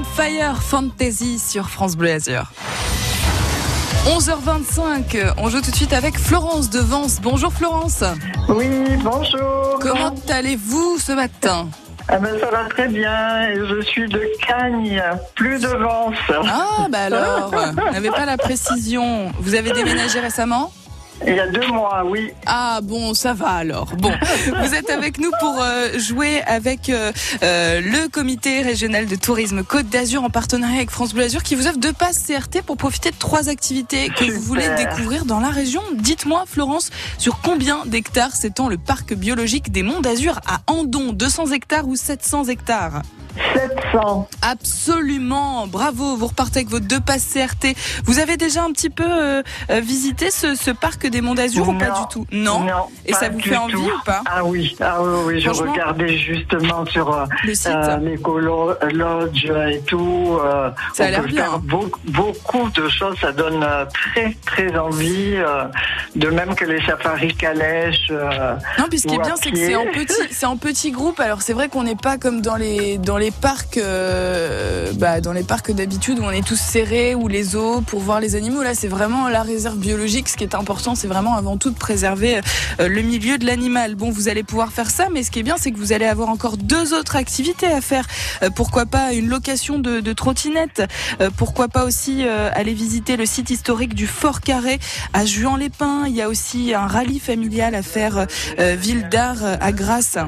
Fire 0.05 0.63
Fantasy 0.63 1.39
sur 1.39 1.69
France 1.71 1.97
Bleu 1.97 2.13
Azur. 2.13 2.51
11h25, 4.07 5.35
on 5.39 5.49
joue 5.49 5.61
tout 5.61 5.71
de 5.71 5.77
suite 5.77 5.93
avec 5.93 6.19
Florence 6.19 6.71
de 6.71 6.81
Vence. 6.81 7.21
Bonjour 7.23 7.53
Florence. 7.53 8.03
Oui, 8.49 8.69
bonjour. 9.03 9.79
Comment 9.81 10.15
allez-vous 10.29 10.99
ce 10.99 11.13
matin? 11.13 11.69
Ah 12.09 12.19
ben, 12.19 12.39
ça 12.41 12.51
va 12.51 12.65
très 12.69 12.89
bien. 12.89 13.55
Je 13.55 13.81
suis 13.83 14.09
de 14.09 14.21
Cagnes, 14.47 15.03
plus 15.37 15.61
de 15.61 15.69
Vence. 15.69 16.17
Ah 16.49 16.87
bah 16.91 16.99
alors, 17.07 17.51
vous 17.53 17.81
n'avez 17.93 18.11
pas 18.11 18.27
la 18.27 18.37
précision. 18.37 19.31
Vous 19.39 19.55
avez 19.55 19.71
déménagé 19.73 20.19
récemment? 20.19 20.73
Il 21.27 21.37
y 21.37 21.41
a 21.41 21.47
deux 21.47 21.67
mois, 21.69 22.03
oui. 22.05 22.33
Ah 22.47 22.81
bon, 22.83 23.15
ça 23.15 23.33
va 23.33 23.51
alors. 23.51 23.95
Bon, 23.97 24.13
vous 24.47 24.75
êtes 24.75 24.91
avec 24.91 25.19
nous 25.19 25.31
pour 25.41 25.63
euh, 25.63 25.99
jouer 25.99 26.43
avec 26.47 26.89
euh, 26.89 27.13
euh, 27.43 27.81
le 27.81 28.09
comité 28.09 28.63
régional 28.63 29.07
de 29.07 29.15
tourisme 29.15 29.63
Côte 29.63 29.89
d'Azur 29.89 30.25
en 30.25 30.31
partenariat 30.31 30.77
avec 30.77 30.91
France 30.91 31.15
Bleu 31.15 31.25
Azur 31.25 31.43
qui 31.43 31.55
vous 31.55 31.67
offre 31.67 31.79
deux 31.79 31.93
passes 31.93 32.27
CRT 32.27 32.63
pour 32.67 32.77
profiter 32.77 33.11
de 33.11 33.17
trois 33.17 33.49
activités 33.49 34.09
que 34.09 34.25
vous 34.25 34.41
voulez 34.41 34.69
découvrir 34.77 35.25
dans 35.25 35.41
la 35.41 35.51
région. 35.51 35.83
Dites-moi 35.95 36.45
Florence, 36.47 36.91
sur 37.19 37.41
combien 37.41 37.87
d'hectares 37.87 38.35
s'étend 38.35 38.69
le 38.69 38.79
parc 38.79 39.15
biologique 39.15 39.71
des 39.71 39.83
Monts 39.83 40.01
d'Azur 40.01 40.41
à 40.47 40.61
Andon? 40.67 41.13
200 41.13 41.53
hectares 41.53 41.87
ou 41.87 41.95
700 41.95 42.47
hectares? 42.47 43.03
700. 43.55 44.29
Absolument, 44.43 45.67
bravo, 45.67 46.17
vous 46.17 46.27
repartez 46.27 46.61
avec 46.61 46.69
vos 46.69 46.81
deux 46.81 47.01
passes 47.01 47.27
CRT. 47.33 47.75
Vous 48.05 48.19
avez 48.19 48.37
déjà 48.37 48.63
un 48.63 48.73
petit 48.73 48.91
peu 48.91 49.43
visité 49.71 50.31
ce, 50.31 50.55
ce 50.55 50.71
parc 50.71 51.07
des 51.13 51.21
Monts 51.21 51.37
d'Azur 51.37 51.69
ou 51.69 51.79
pas 51.79 51.91
du 51.91 52.01
tout 52.11 52.27
Non. 52.33 52.65
Et 53.07 53.13
ça 53.13 53.29
vous 53.29 53.39
fait 53.41 53.57
envie 53.57 53.73
tout. 53.75 53.81
ou 53.85 54.05
pas 54.05 54.23
Ah 54.27 54.45
oui, 54.45 54.75
ah 54.81 54.99
oui, 55.01 55.11
oui, 55.27 55.41
je 55.41 55.51
regardais 55.51 56.17
justement 56.19 56.85
sur 56.87 57.15
euh, 57.15 57.25
Le 57.45 57.55
site 57.55 57.69
euh, 57.69 57.97
l'écolo 57.99 58.73
lodge 58.93 59.45
et 59.71 59.81
tout. 59.87 60.39
euh, 60.45 60.71
Ça 60.95 61.05
a 61.05 61.11
l'air 61.11 61.23
bien, 61.23 61.43
faire 61.45 61.59
beaucoup, 61.61 62.01
beaucoup 62.07 62.69
de 62.71 62.89
choses. 62.89 63.17
Ça 63.21 63.31
donne 63.33 63.63
euh, 63.63 63.85
très 63.93 64.37
très 64.45 64.77
envie. 64.77 65.37
euh, 65.37 65.65
de 66.17 66.29
même 66.29 66.55
que 66.55 66.65
les 66.65 66.81
safaris 66.85 67.35
calèches. 67.35 68.09
euh, 68.11 68.55
Non, 68.79 68.87
puis 68.91 68.99
ce 68.99 69.07
qui 69.07 69.15
est 69.15 69.19
bien, 69.19 69.35
c'est 69.43 69.51
que 69.53 69.57
c'est 69.59 69.77
en 69.77 69.87
petit, 69.87 70.23
c'est 70.31 70.47
en 70.47 70.57
petit 70.57 70.91
groupe. 70.91 71.21
Alors 71.21 71.43
c'est 71.43 71.53
vrai 71.53 71.69
qu'on 71.69 71.85
n'est 71.85 71.97
pas 71.97 72.19
comme 72.19 72.41
dans 72.41 72.57
les 72.57 72.99
dans 72.99 73.17
les 73.19 73.31
parcs, 73.31 73.79
euh, 73.79 74.93
bah, 74.95 75.21
dans 75.21 75.33
les 75.33 75.43
parcs 75.43 75.71
d'habitude 75.73 76.19
où 76.19 76.25
on 76.25 76.31
est 76.31 76.47
tous 76.47 76.59
serrés 76.61 77.15
ou 77.15 77.29
les 77.29 77.43
zoos 77.43 77.81
pour 77.83 78.01
voir 78.01 78.21
les 78.21 78.35
animaux. 78.37 78.63
Là, 78.63 78.75
c'est 78.75 78.89
vraiment 78.89 79.29
la 79.29 79.43
réserve 79.43 79.77
biologique. 79.77 80.29
Ce 80.29 80.37
qui 80.37 80.45
est 80.45 80.55
important, 80.55 80.92
c'est 80.95 81.07
vraiment 81.09 81.35
avant 81.35 81.57
tout 81.57 81.71
de 81.71 81.79
préserver 81.79 82.41
euh, 82.81 82.89
le 82.89 83.03
milieu 83.03 83.39
de 83.39 83.47
l'animal. 83.47 83.95
Bon, 83.95 84.11
vous 84.11 84.29
allez 84.29 84.43
pouvoir 84.43 84.73
faire 84.73 84.91
ça, 84.91 85.09
mais 85.13 85.23
ce 85.23 85.31
qui 85.31 85.39
est 85.41 85.43
bien, 85.43 85.57
c'est 85.59 85.71
que 85.73 85.79
vous 85.79 85.93
allez 85.93 86.07
avoir 86.07 86.29
encore 86.29 86.57
deux 86.57 86.95
autres 86.95 87.17
activités 87.17 87.67
à 87.67 87.81
faire. 87.81 88.07
Euh, 88.43 88.51
pourquoi 88.51 88.87
pas 88.87 89.13
une 89.13 89.29
location 89.29 89.79
de, 89.79 90.01
de 90.01 90.13
trottinette 90.13 90.83
Euh, 91.21 91.31
Pourquoi 91.37 91.69
pas 91.69 91.85
aussi 91.85 92.23
aller 92.23 92.75
visiter 92.75 93.17
le 93.17 93.27
site 93.27 93.51
historique 93.51 93.95
du 93.95 94.07
Fort 94.07 94.41
Carré 94.41 94.79
à 95.13 95.25
Juan-les-Pins. 95.25 96.05
Il 96.07 96.15
y 96.15 96.23
a 96.23 96.29
aussi 96.29 96.75
un 96.75 96.87
rallye 96.87 97.19
familial 97.19 97.75
à 97.75 97.83
faire 97.83 98.27
Ville 98.59 99.09
d'Art 99.09 99.45
à 99.61 99.73
Grasse. 99.73 100.19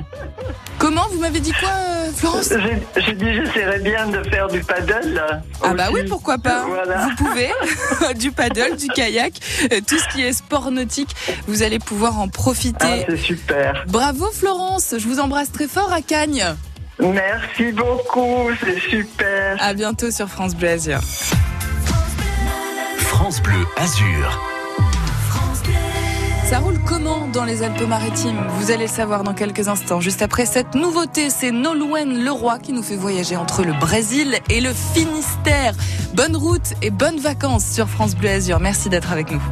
Comment 0.84 1.06
Vous 1.12 1.18
m'avez 1.18 1.40
dit 1.40 1.52
quoi, 1.52 1.70
euh, 1.70 2.10
Florence 2.14 2.52
J'ai 2.98 3.14
dit 3.14 3.32
j'essaierais 3.32 3.78
bien 3.78 4.06
de 4.06 4.22
faire 4.24 4.48
du 4.48 4.60
paddle. 4.60 5.18
Ah 5.62 5.72
bah 5.72 5.84
oui, 5.90 6.00
pourquoi 6.06 6.36
pas 6.36 6.66
Voilà. 6.66 7.06
Vous 7.08 7.24
pouvez. 7.24 7.48
du 8.18 8.30
paddle, 8.30 8.76
du 8.76 8.88
kayak, 8.88 9.32
euh, 9.72 9.80
tout 9.86 9.96
ce 9.96 10.06
qui 10.12 10.22
est 10.22 10.34
sport 10.34 10.70
nautique, 10.70 11.16
vous 11.46 11.62
allez 11.62 11.78
pouvoir 11.78 12.18
en 12.20 12.26
Ah, 12.26 12.30
profiter. 12.30 13.06
c'est 13.08 13.16
super. 13.16 13.86
Bravo 13.88 14.30
Florence, 14.30 14.94
je 14.98 15.08
vous 15.08 15.20
embrasse 15.20 15.50
très 15.50 15.68
fort 15.68 15.90
à 15.90 16.02
Cagnes. 16.02 16.44
Merci 16.98 17.72
beaucoup, 17.72 18.50
c'est 18.62 18.78
super. 18.78 19.56
À 19.60 19.72
bientôt 19.72 20.10
sur 20.10 20.28
France 20.28 20.54
Bleu 20.54 20.68
Azur. 20.68 21.00
France 22.98 23.40
Bleu 23.40 23.64
Azur. 23.78 24.38
Ça 26.54 26.60
roule 26.60 26.78
comment 26.86 27.26
dans 27.32 27.42
les 27.42 27.64
Alpes-Maritimes? 27.64 28.40
Vous 28.60 28.70
allez 28.70 28.84
le 28.84 28.88
savoir 28.88 29.24
dans 29.24 29.34
quelques 29.34 29.66
instants. 29.66 29.98
Juste 30.00 30.22
après 30.22 30.46
cette 30.46 30.76
nouveauté, 30.76 31.28
c'est 31.28 31.50
Nolwenn 31.50 32.22
Leroy 32.22 32.60
qui 32.60 32.72
nous 32.72 32.84
fait 32.84 32.94
voyager 32.94 33.34
entre 33.34 33.64
le 33.64 33.72
Brésil 33.72 34.38
et 34.48 34.60
le 34.60 34.72
Finistère. 34.72 35.74
Bonne 36.14 36.36
route 36.36 36.74
et 36.80 36.90
bonnes 36.90 37.18
vacances 37.18 37.66
sur 37.66 37.88
France 37.88 38.14
Bleu 38.14 38.28
Azur. 38.28 38.60
Merci 38.60 38.88
d'être 38.88 39.10
avec 39.10 39.32
nous. 39.32 39.42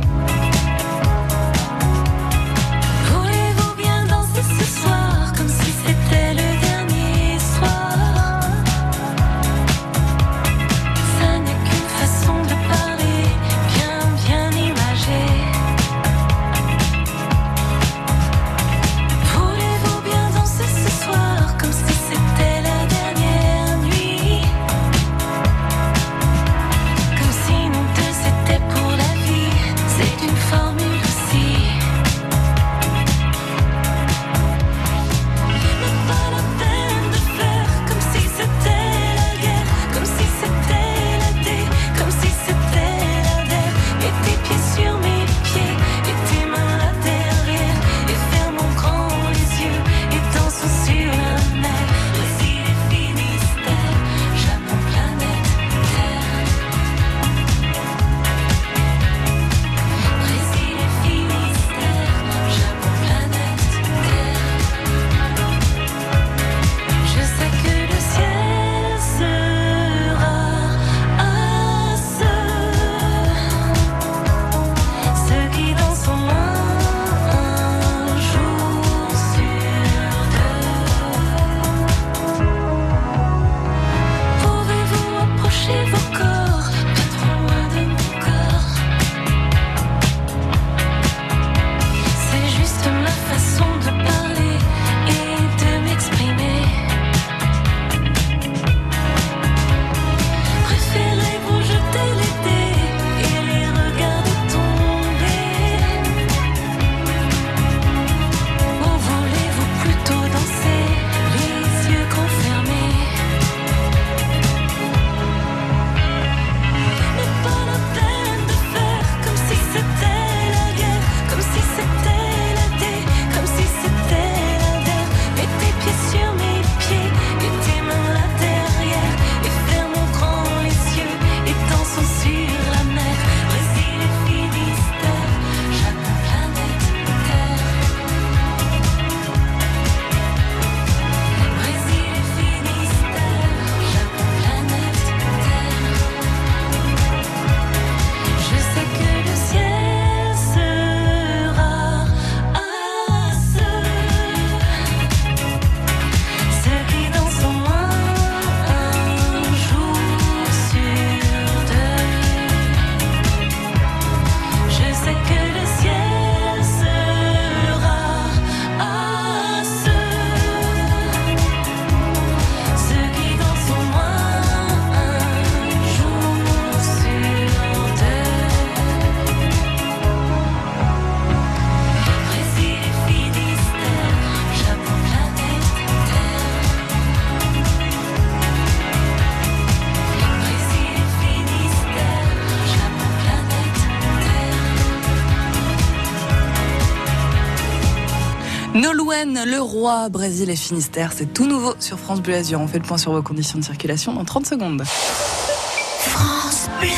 Roi, 200.03 200.09
Brésil 200.09 200.51
et 200.51 200.57
Finistère, 200.57 201.13
c'est 201.13 201.33
tout 201.33 201.47
nouveau 201.47 201.75
sur 201.79 201.99
France 201.99 202.21
Bleu 202.21 202.35
Azur. 202.35 202.61
On 202.61 202.67
fait 202.67 202.79
le 202.79 202.85
point 202.85 202.99
sur 202.99 203.13
vos 203.13 203.23
conditions 203.23 203.59
de 203.59 203.65
circulation 203.65 204.13
dans 204.13 204.25
30 204.25 204.47
secondes. 204.47 204.83
France 204.85 206.69
Bleu. 206.81 206.89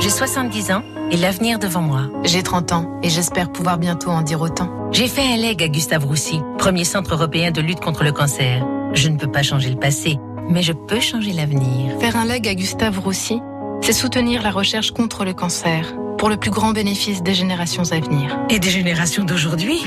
J'ai 0.00 0.10
70 0.10 0.72
ans 0.72 0.82
et 1.10 1.16
l'avenir 1.16 1.58
devant 1.58 1.80
moi. 1.80 2.10
J'ai 2.24 2.42
30 2.42 2.72
ans 2.72 2.90
et 3.02 3.08
j'espère 3.08 3.50
pouvoir 3.50 3.78
bientôt 3.78 4.10
en 4.10 4.20
dire 4.20 4.40
autant. 4.40 4.68
J'ai 4.90 5.08
fait 5.08 5.22
un 5.22 5.36
leg 5.36 5.62
à 5.62 5.68
Gustave 5.68 6.04
Roussy, 6.04 6.40
premier 6.58 6.84
centre 6.84 7.14
européen 7.14 7.50
de 7.50 7.62
lutte 7.62 7.80
contre 7.80 8.04
le 8.04 8.12
cancer. 8.12 8.66
Je 8.92 9.08
ne 9.08 9.16
peux 9.16 9.30
pas 9.30 9.42
changer 9.42 9.70
le 9.70 9.78
passé, 9.78 10.18
mais 10.50 10.62
je 10.62 10.72
peux 10.72 11.00
changer 11.00 11.32
l'avenir. 11.32 11.98
Faire 11.98 12.16
un 12.16 12.26
leg 12.26 12.46
à 12.46 12.54
Gustave 12.54 12.98
Roussy, 12.98 13.40
c'est 13.80 13.94
soutenir 13.94 14.42
la 14.42 14.50
recherche 14.50 14.90
contre 14.90 15.24
le 15.24 15.32
cancer 15.32 15.94
pour 16.18 16.28
le 16.28 16.36
plus 16.36 16.50
grand 16.50 16.72
bénéfice 16.72 17.22
des 17.22 17.34
générations 17.34 17.84
à 17.90 18.00
venir. 18.00 18.38
Et 18.50 18.58
des 18.58 18.70
générations 18.70 19.24
d'aujourd'hui 19.24 19.82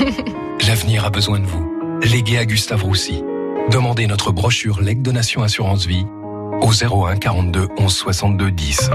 L'avenir 0.66 1.04
a 1.04 1.10
besoin 1.10 1.40
de 1.40 1.46
vous. 1.46 1.69
Légué 2.02 2.38
à 2.38 2.46
Gustave 2.46 2.82
Roussy. 2.82 3.22
Demandez 3.70 4.06
notre 4.06 4.32
brochure 4.32 4.80
Leg 4.80 5.02
Donation 5.02 5.42
Assurance 5.42 5.86
Vie 5.86 6.06
au 6.62 6.72
01 6.72 7.16
42 7.16 7.68
11 7.78 7.92
62 7.92 8.50
10. 8.50 8.90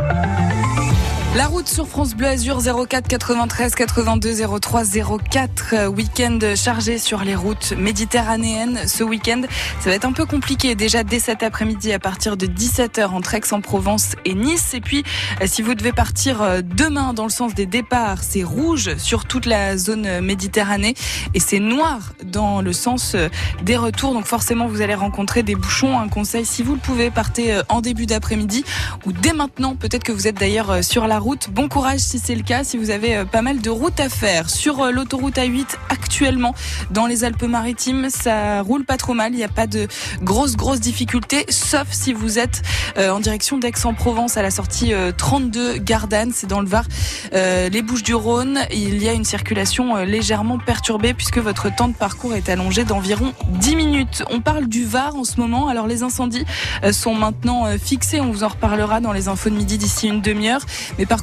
La 1.35 1.47
route 1.47 1.67
sur 1.67 1.85
France 1.85 2.15
Bleu 2.15 2.27
Azur 2.27 2.61
04 2.63 3.09
93 3.09 3.75
82 3.75 4.47
03 4.57 4.83
04. 5.29 5.87
Week-end 5.87 6.39
chargé 6.55 6.97
sur 6.97 7.25
les 7.25 7.35
routes 7.35 7.73
méditerranéennes. 7.73 8.87
Ce 8.87 9.03
week-end, 9.03 9.41
ça 9.81 9.89
va 9.89 9.97
être 9.97 10.05
un 10.05 10.13
peu 10.13 10.25
compliqué. 10.25 10.75
Déjà 10.75 11.03
dès 11.03 11.19
cet 11.19 11.43
après-midi 11.43 11.91
à 11.91 11.99
partir 11.99 12.37
de 12.37 12.45
17h 12.45 13.07
entre 13.07 13.33
Aix-en-Provence 13.33 14.15
et 14.23 14.33
Nice. 14.33 14.73
Et 14.73 14.79
puis, 14.79 15.03
euh, 15.41 15.45
si 15.45 15.61
vous 15.61 15.75
devez 15.75 15.91
partir 15.91 16.41
euh, 16.41 16.61
demain 16.63 17.11
dans 17.11 17.25
le 17.25 17.29
sens 17.29 17.53
des 17.53 17.65
départs, 17.65 18.23
c'est 18.23 18.43
rouge 18.43 18.95
sur 18.95 19.25
toute 19.25 19.45
la 19.45 19.75
zone 19.75 20.21
Méditerranée 20.21 20.95
et 21.33 21.41
c'est 21.41 21.59
noir 21.59 22.13
dans 22.23 22.61
le 22.61 22.71
sens 22.71 23.11
euh, 23.13 23.27
des 23.61 23.75
retours. 23.75 24.13
Donc 24.13 24.25
forcément, 24.25 24.67
vous 24.67 24.79
allez 24.79 24.95
rencontrer 24.95 25.43
des 25.43 25.55
bouchons. 25.55 25.99
Un 25.99 26.07
conseil, 26.07 26.45
si 26.45 26.63
vous 26.63 26.75
le 26.75 26.79
pouvez, 26.79 27.11
partez 27.11 27.59
en 27.67 27.81
début 27.81 28.05
d'après-midi 28.05 28.63
ou 29.05 29.11
dès 29.11 29.33
maintenant. 29.33 29.75
Peut-être 29.75 30.05
que 30.05 30.13
vous 30.13 30.27
êtes 30.27 30.39
d'ailleurs 30.39 30.81
sur 30.81 31.07
la 31.07 31.19
route. 31.19 31.24
Bon 31.25 31.67
courage 31.69 32.01
si 32.01 32.19
c'est 32.19 32.35
le 32.35 32.43
cas, 32.43 32.63
si 32.63 32.77
vous 32.77 32.91
avez 32.91 33.17
euh, 33.17 33.25
pas 33.25 33.41
mal 33.41 33.59
de 33.59 33.71
routes 33.71 33.99
à 33.99 34.09
faire. 34.09 34.47
Sur 34.47 34.83
euh, 34.83 34.91
l'autoroute 34.91 35.37
A8 35.37 35.65
actuellement 35.89 36.53
dans 36.91 37.07
les 37.07 37.23
Alpes-Maritimes, 37.23 38.11
ça 38.11 38.61
roule 38.61 38.85
pas 38.85 38.97
trop 38.97 39.15
mal, 39.15 39.33
il 39.33 39.37
n'y 39.37 39.43
a 39.43 39.47
pas 39.47 39.65
de 39.65 39.87
grosses 40.21 40.55
grosses 40.55 40.81
difficultés, 40.81 41.47
sauf 41.49 41.87
si 41.89 42.13
vous 42.13 42.37
êtes 42.37 42.61
euh, 42.99 43.09
en 43.09 43.19
direction 43.19 43.57
d'Aix-en-Provence 43.57 44.37
à 44.37 44.43
la 44.43 44.51
sortie 44.51 44.93
32 45.17 45.77
Gardanne, 45.77 46.29
c'est 46.31 46.45
dans 46.45 46.61
le 46.61 46.67
Var, 46.67 46.85
les 47.33 47.81
Bouches-du-Rhône, 47.81 48.59
il 48.71 49.01
y 49.01 49.09
a 49.09 49.13
une 49.13 49.25
circulation 49.25 49.95
légèrement 50.03 50.59
perturbée 50.59 51.15
puisque 51.15 51.39
votre 51.39 51.73
temps 51.75 51.87
de 51.87 51.95
parcours 51.95 52.35
est 52.35 52.49
allongé 52.49 52.83
d'environ 52.83 53.33
10 53.49 53.75
minutes. 53.75 54.23
On 54.29 54.41
parle 54.41 54.67
du 54.67 54.85
Var 54.85 55.15
en 55.15 55.23
ce 55.23 55.39
moment, 55.39 55.69
alors 55.69 55.87
les 55.87 56.03
incendies 56.03 56.45
sont 56.91 57.15
maintenant 57.15 57.65
fixés, 57.79 58.21
on 58.21 58.31
vous 58.31 58.43
en 58.43 58.49
reparlera 58.49 58.99
dans 58.99 59.11
les 59.11 59.27
infos 59.27 59.49
de 59.49 59.55
midi 59.55 59.77
d'ici 59.77 60.07
une 60.07 60.21
demi-heure, 60.21 60.61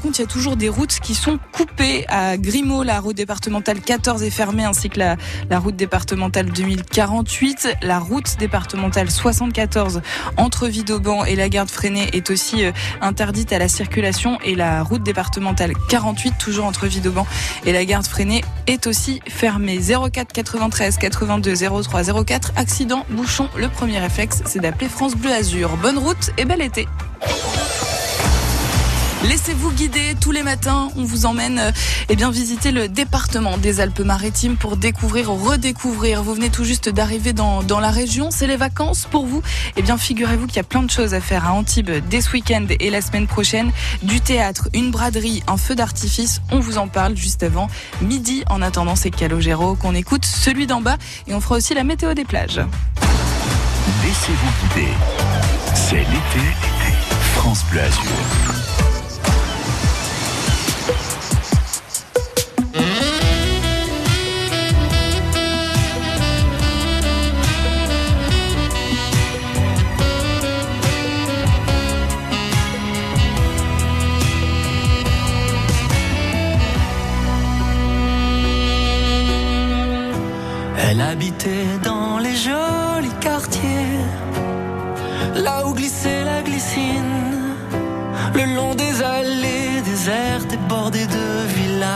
contre, 0.00 0.20
il 0.20 0.22
y 0.22 0.24
a 0.24 0.28
toujours 0.28 0.56
des 0.56 0.68
routes 0.68 1.00
qui 1.00 1.14
sont 1.14 1.38
coupées. 1.52 2.04
À 2.08 2.36
Grimaud, 2.36 2.82
la 2.82 3.00
route 3.00 3.16
départementale 3.16 3.80
14 3.80 4.22
est 4.22 4.30
fermée, 4.30 4.64
ainsi 4.64 4.88
que 4.88 4.98
la, 4.98 5.58
route 5.58 5.76
départementale 5.76 6.50
2048. 6.50 7.76
La 7.82 7.98
route 7.98 8.36
départementale 8.38 9.10
74 9.10 10.02
entre 10.36 10.68
Vidauban 10.68 11.24
et 11.24 11.36
la 11.36 11.48
garde 11.48 11.70
freinée 11.70 12.08
est 12.12 12.30
aussi 12.30 12.64
euh, 12.64 12.72
interdite 13.00 13.52
à 13.52 13.58
la 13.58 13.68
circulation. 13.68 14.38
Et 14.44 14.54
la 14.54 14.82
route 14.82 15.02
départementale 15.02 15.72
48, 15.88 16.34
toujours 16.38 16.66
entre 16.66 16.86
Vidauban 16.86 17.26
et 17.64 17.72
la 17.72 17.84
garde 17.84 18.06
freinée, 18.06 18.42
est 18.66 18.86
aussi 18.86 19.20
fermée. 19.28 19.80
04 19.80 20.32
93 20.32 20.98
82 20.98 21.54
03 21.82 22.24
04. 22.24 22.52
Accident, 22.56 23.04
bouchon. 23.10 23.48
Le 23.56 23.68
premier 23.68 23.98
réflexe, 23.98 24.42
c'est 24.46 24.60
d'appeler 24.60 24.88
France 24.88 25.16
Bleu 25.16 25.32
Azur. 25.32 25.76
Bonne 25.78 25.98
route 25.98 26.30
et 26.38 26.44
bel 26.44 26.62
été. 26.62 26.86
Laissez-vous 29.24 29.70
guider 29.70 30.14
tous 30.20 30.32
les 30.32 30.42
matins. 30.42 30.88
On 30.96 31.04
vous 31.04 31.26
emmène 31.26 31.58
euh, 31.58 31.70
eh 32.08 32.16
bien 32.16 32.30
visiter 32.30 32.72
le 32.72 32.88
département 32.88 33.56
des 33.56 33.80
Alpes-Maritimes 33.80 34.56
pour 34.56 34.76
découvrir, 34.76 35.30
redécouvrir. 35.30 36.22
Vous 36.22 36.34
venez 36.34 36.50
tout 36.50 36.64
juste 36.64 36.88
d'arriver 36.88 37.32
dans, 37.32 37.62
la 37.62 37.90
région. 37.90 38.30
C'est 38.30 38.46
les 38.46 38.56
vacances 38.56 39.06
pour 39.10 39.26
vous. 39.26 39.42
Eh 39.76 39.82
bien, 39.82 39.96
figurez-vous 39.96 40.46
qu'il 40.46 40.56
y 40.56 40.60
a 40.60 40.64
plein 40.64 40.82
de 40.82 40.90
choses 40.90 41.14
à 41.14 41.20
faire 41.20 41.46
à 41.46 41.52
Antibes 41.52 41.90
dès 42.10 42.20
ce 42.20 42.32
week-end 42.32 42.66
et 42.80 42.90
la 42.90 43.00
semaine 43.00 43.26
prochaine. 43.26 43.70
Du 44.02 44.20
théâtre, 44.20 44.68
une 44.74 44.90
braderie, 44.90 45.42
un 45.46 45.56
feu 45.56 45.74
d'artifice. 45.74 46.42
On 46.50 46.58
vous 46.58 46.78
en 46.78 46.88
parle 46.88 47.16
juste 47.16 47.42
avant 47.42 47.68
midi. 48.00 48.42
En 48.50 48.60
attendant, 48.60 48.96
c'est 48.96 49.10
Calogero 49.10 49.76
qu'on 49.76 49.94
écoute, 49.94 50.24
celui 50.24 50.66
d'en 50.66 50.80
bas. 50.80 50.96
Et 51.28 51.34
on 51.34 51.40
fera 51.40 51.56
aussi 51.56 51.74
la 51.74 51.84
météo 51.84 52.14
des 52.14 52.24
plages. 52.24 52.60
Laissez-vous 54.02 54.74
guider. 54.74 54.88
C'est 55.74 55.96
l'été. 55.96 56.72
France 57.36 57.64
Bleu 57.70 57.80
Dans 81.82 82.18
les 82.18 82.36
jolis 82.36 83.18
quartiers, 83.20 83.98
là 85.34 85.66
où 85.66 85.74
glissait 85.74 86.22
la 86.22 86.40
glycine, 86.40 87.56
le 88.32 88.54
long 88.54 88.76
des 88.76 89.02
allées 89.02 89.80
désertes 89.84 90.52
et 90.52 90.56
bordées 90.68 91.08
de 91.08 91.46
villas. 91.56 91.88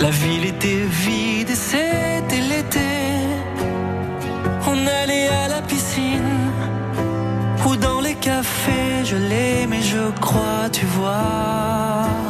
La 0.00 0.10
ville 0.10 0.44
était 0.44 0.82
vide 1.04 1.50
et 1.50 1.54
c'était 1.54 2.40
l'été. 2.50 2.80
On 4.66 4.86
allait 5.02 5.28
à 5.28 5.46
la 5.46 5.62
piscine 5.62 6.50
ou 7.64 7.76
dans 7.76 8.00
les 8.00 8.16
cafés. 8.16 9.04
Je 9.04 9.14
l'aimais, 9.14 9.82
je 9.82 10.10
crois, 10.20 10.68
tu 10.72 10.84
vois. 10.86 12.23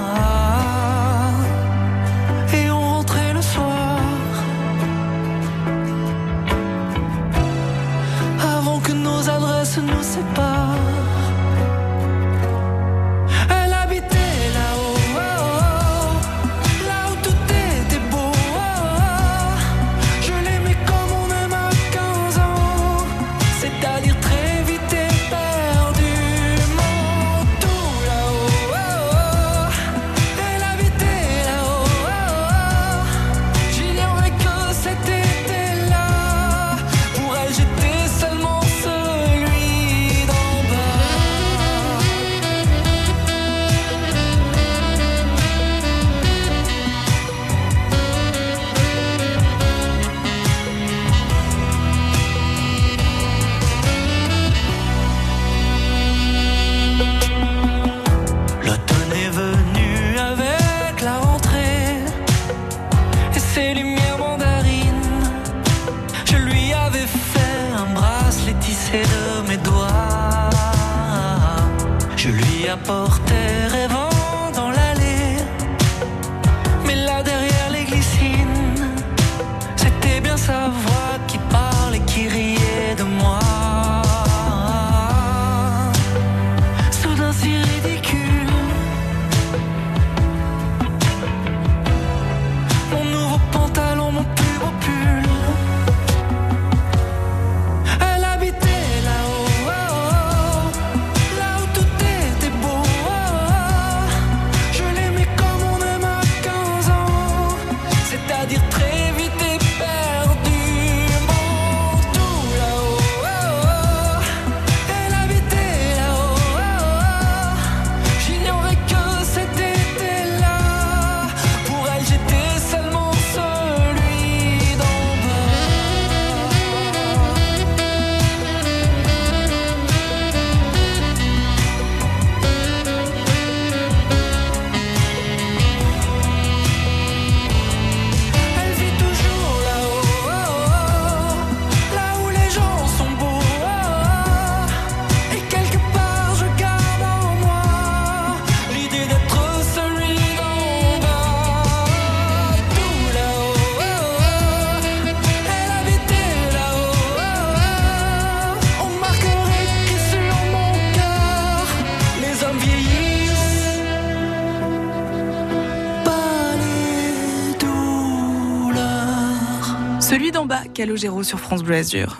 Calogero 170.75 171.23
sur 171.23 171.39
France 171.39 171.63
Bleu 171.63 171.77
Azur. 171.77 172.19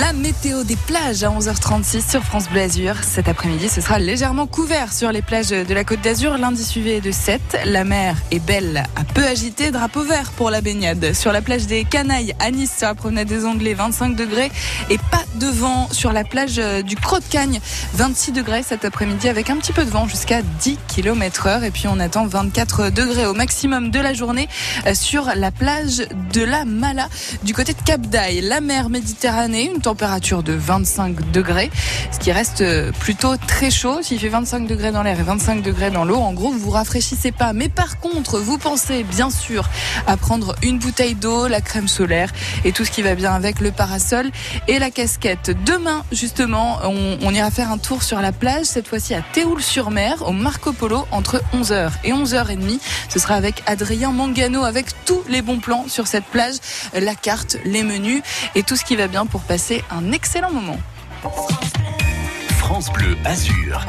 La 0.00 0.14
météo 0.14 0.64
des 0.64 0.76
plages 0.76 1.22
à 1.22 1.28
11h36 1.28 2.10
sur 2.10 2.22
France 2.22 2.48
Bleu 2.48 2.62
Azur. 2.62 2.94
Cet 3.02 3.28
après-midi, 3.28 3.68
ce 3.68 3.82
sera 3.82 3.98
légèrement 3.98 4.46
couvert 4.46 4.90
sur 4.90 5.12
les 5.12 5.20
plages 5.20 5.50
de 5.50 5.74
la 5.74 5.84
Côte 5.84 6.00
d'Azur. 6.00 6.38
Lundi 6.38 6.64
suivi 6.64 7.02
de 7.02 7.10
7. 7.10 7.58
La 7.66 7.84
mer 7.84 8.16
est 8.30 8.38
belle, 8.38 8.84
à 8.96 9.04
peu 9.04 9.22
agitée. 9.22 9.70
Drapeau 9.70 10.02
vert 10.02 10.32
pour 10.34 10.48
la 10.48 10.62
baignade. 10.62 11.12
Sur 11.12 11.30
la 11.30 11.42
plage 11.42 11.66
des 11.66 11.84
Canailles, 11.84 12.34
à 12.38 12.50
Nice, 12.50 12.72
sur 12.78 12.86
la 12.86 12.94
promenade 12.94 13.28
des 13.28 13.44
Anglais, 13.44 13.74
25 13.74 14.16
degrés. 14.16 14.50
Et 14.88 14.96
pas 14.96 15.24
de 15.34 15.46
vent 15.46 15.88
sur 15.90 16.12
la 16.12 16.24
plage 16.24 16.56
du 16.84 16.96
Croc 16.96 17.22
de 17.22 17.28
Cagne, 17.28 17.60
26 17.94 18.32
degrés 18.32 18.62
cet 18.62 18.84
après-midi 18.84 19.28
avec 19.28 19.50
un 19.50 19.56
petit 19.56 19.72
peu 19.72 19.84
de 19.84 19.90
vent 19.90 20.08
jusqu'à 20.08 20.40
10 20.60 20.78
km 20.88 21.46
heure. 21.46 21.64
Et 21.64 21.70
puis 21.70 21.86
on 21.86 22.00
attend 22.00 22.26
24 22.26 22.90
degrés 22.90 23.26
au 23.26 23.34
maximum 23.34 23.90
de 23.90 24.00
la 24.00 24.14
journée 24.14 24.48
euh, 24.86 24.94
sur 24.94 25.30
la 25.36 25.50
plage 25.50 26.06
de 26.32 26.42
la 26.42 26.64
Mala 26.64 27.08
du 27.42 27.52
côté 27.52 27.74
de 27.74 27.82
Cap 27.82 28.00
d'Aille. 28.00 28.40
La 28.40 28.60
mer 28.60 28.88
Méditerranée, 28.88 29.70
température 29.82 30.42
de 30.42 30.52
25 30.52 31.30
degrés, 31.32 31.70
ce 32.10 32.18
qui 32.18 32.32
reste 32.32 32.64
plutôt 33.00 33.36
très 33.36 33.70
chaud. 33.70 34.00
S'il 34.02 34.18
fait 34.18 34.28
25 34.28 34.66
degrés 34.66 34.92
dans 34.92 35.02
l'air 35.02 35.18
et 35.18 35.22
25 35.22 35.62
degrés 35.62 35.90
dans 35.90 36.04
l'eau, 36.04 36.16
en 36.16 36.32
gros, 36.32 36.50
vous 36.50 36.58
vous 36.58 36.70
rafraîchissez 36.70 37.32
pas. 37.32 37.52
Mais 37.52 37.68
par 37.68 37.98
contre, 37.98 38.38
vous 38.38 38.58
pensez 38.58 39.02
bien 39.02 39.30
sûr 39.30 39.68
à 40.06 40.16
prendre 40.16 40.54
une 40.62 40.78
bouteille 40.78 41.14
d'eau, 41.14 41.48
la 41.48 41.60
crème 41.60 41.88
solaire 41.88 42.32
et 42.64 42.72
tout 42.72 42.84
ce 42.84 42.90
qui 42.90 43.02
va 43.02 43.14
bien 43.14 43.32
avec 43.32 43.60
le 43.60 43.70
parasol 43.72 44.30
et 44.68 44.78
la 44.78 44.90
casquette. 44.90 45.50
Demain, 45.64 46.04
justement, 46.12 46.78
on, 46.84 47.18
on 47.22 47.34
ira 47.34 47.50
faire 47.50 47.70
un 47.70 47.78
tour 47.78 48.02
sur 48.02 48.20
la 48.20 48.32
plage, 48.32 48.66
cette 48.66 48.88
fois-ci 48.88 49.14
à 49.14 49.22
Théoul-sur-Mer, 49.32 50.22
au 50.26 50.32
Marco 50.32 50.72
Polo, 50.72 51.06
entre 51.10 51.42
11h 51.54 51.90
et 52.04 52.12
11h30. 52.12 52.78
Ce 53.08 53.18
sera 53.18 53.34
avec 53.34 53.62
Adrien 53.66 54.12
Mangano, 54.12 54.64
avec 54.64 54.86
tous 55.04 55.22
les 55.28 55.42
bons 55.42 55.58
plans 55.58 55.86
sur 55.88 56.06
cette 56.06 56.24
plage, 56.24 56.56
la 56.94 57.14
carte, 57.14 57.56
les 57.64 57.82
menus 57.82 58.22
et 58.54 58.62
tout 58.62 58.76
ce 58.76 58.84
qui 58.84 58.96
va 58.96 59.08
bien 59.08 59.26
pour 59.26 59.40
passer 59.40 59.71
un 59.90 60.12
excellent 60.12 60.50
moment. 60.50 60.78
France 62.58 62.92
Bleu 62.92 63.16
Azur. 63.24 63.86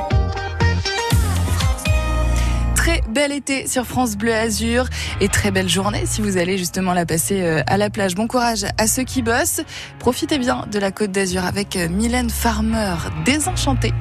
Très 2.75 3.01
bel 3.09 3.31
été 3.31 3.67
sur 3.67 3.85
France 3.85 4.15
Bleu 4.15 4.33
Azur 4.33 4.85
et 5.19 5.27
très 5.27 5.51
belle 5.51 5.69
journée 5.69 6.03
si 6.05 6.21
vous 6.21 6.37
allez 6.37 6.57
justement 6.57 6.93
la 6.93 7.05
passer 7.05 7.41
euh, 7.41 7.61
à 7.67 7.77
la 7.77 7.89
plage. 7.89 8.15
Bon 8.15 8.27
courage 8.27 8.65
à 8.77 8.87
ceux 8.87 9.03
qui 9.03 9.21
bossent. 9.21 9.61
Profitez 9.99 10.37
bien 10.37 10.65
de 10.71 10.79
la 10.79 10.91
Côte 10.91 11.11
d'Azur 11.11 11.43
avec 11.45 11.75
euh, 11.75 11.89
Mylène 11.89 12.29
Farmer, 12.29 12.95
désenchantée. 13.25 13.93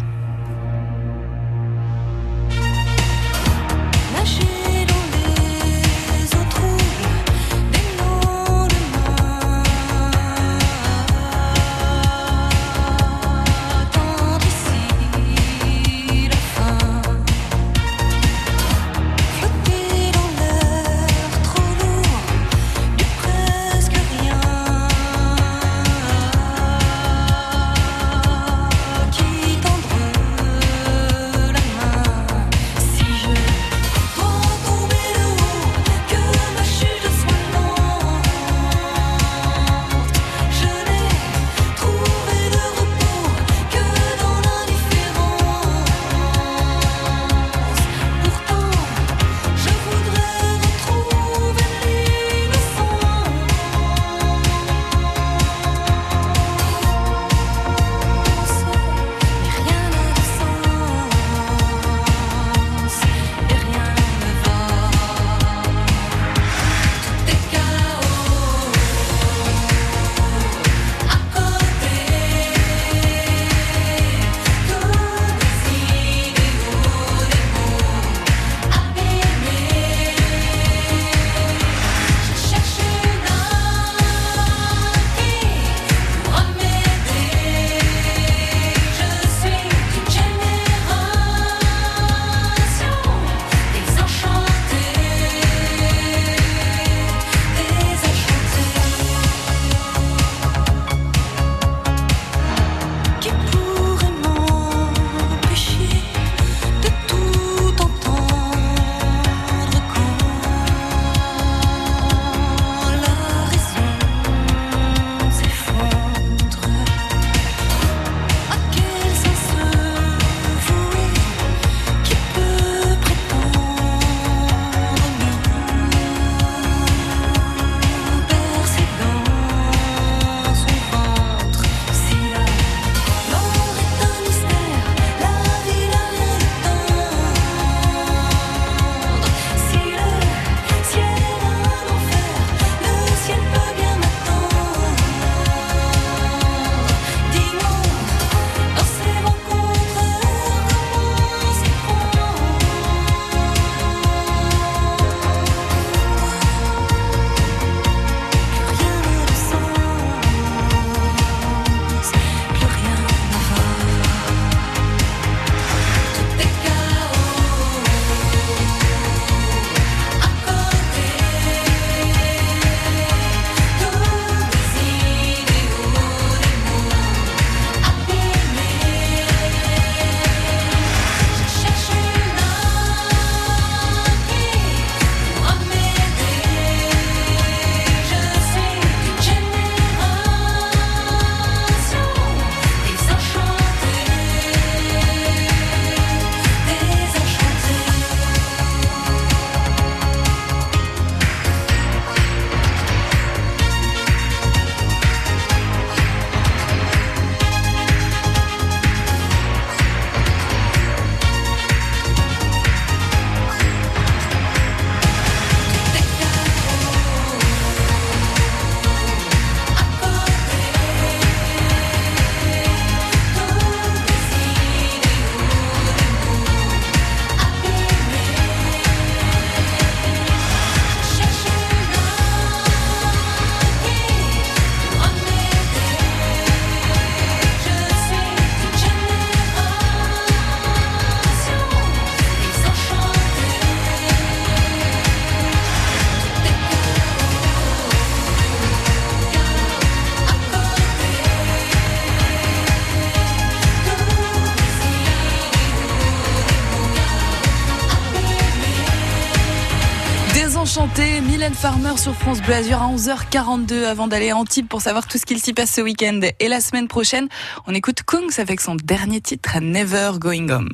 Sur 261.97 262.15
France 262.15 262.41
Bleu 262.41 262.55
Azur 262.55 262.83
à 262.83 262.89
11h42 262.89 263.85
avant 263.85 264.09
d'aller 264.09 264.31
à 264.31 264.37
Antibes 264.37 264.67
pour 264.67 264.81
savoir 264.81 265.07
tout 265.07 265.19
ce 265.19 265.27
qu'il 265.27 265.39
s'y 265.39 265.53
passe 265.53 265.73
ce 265.73 265.81
week-end. 265.83 266.21
Et 266.41 266.49
la 266.49 266.61
semaine 266.61 266.89
prochaine, 266.89 267.29
on 267.67 267.75
écoute 267.75 268.03
Kungs 268.05 268.39
avec 268.39 268.61
son 268.61 268.75
dernier 268.77 269.21
titre 269.21 269.59
Never 269.61 270.13
Going 270.19 270.49
Home. 270.49 270.71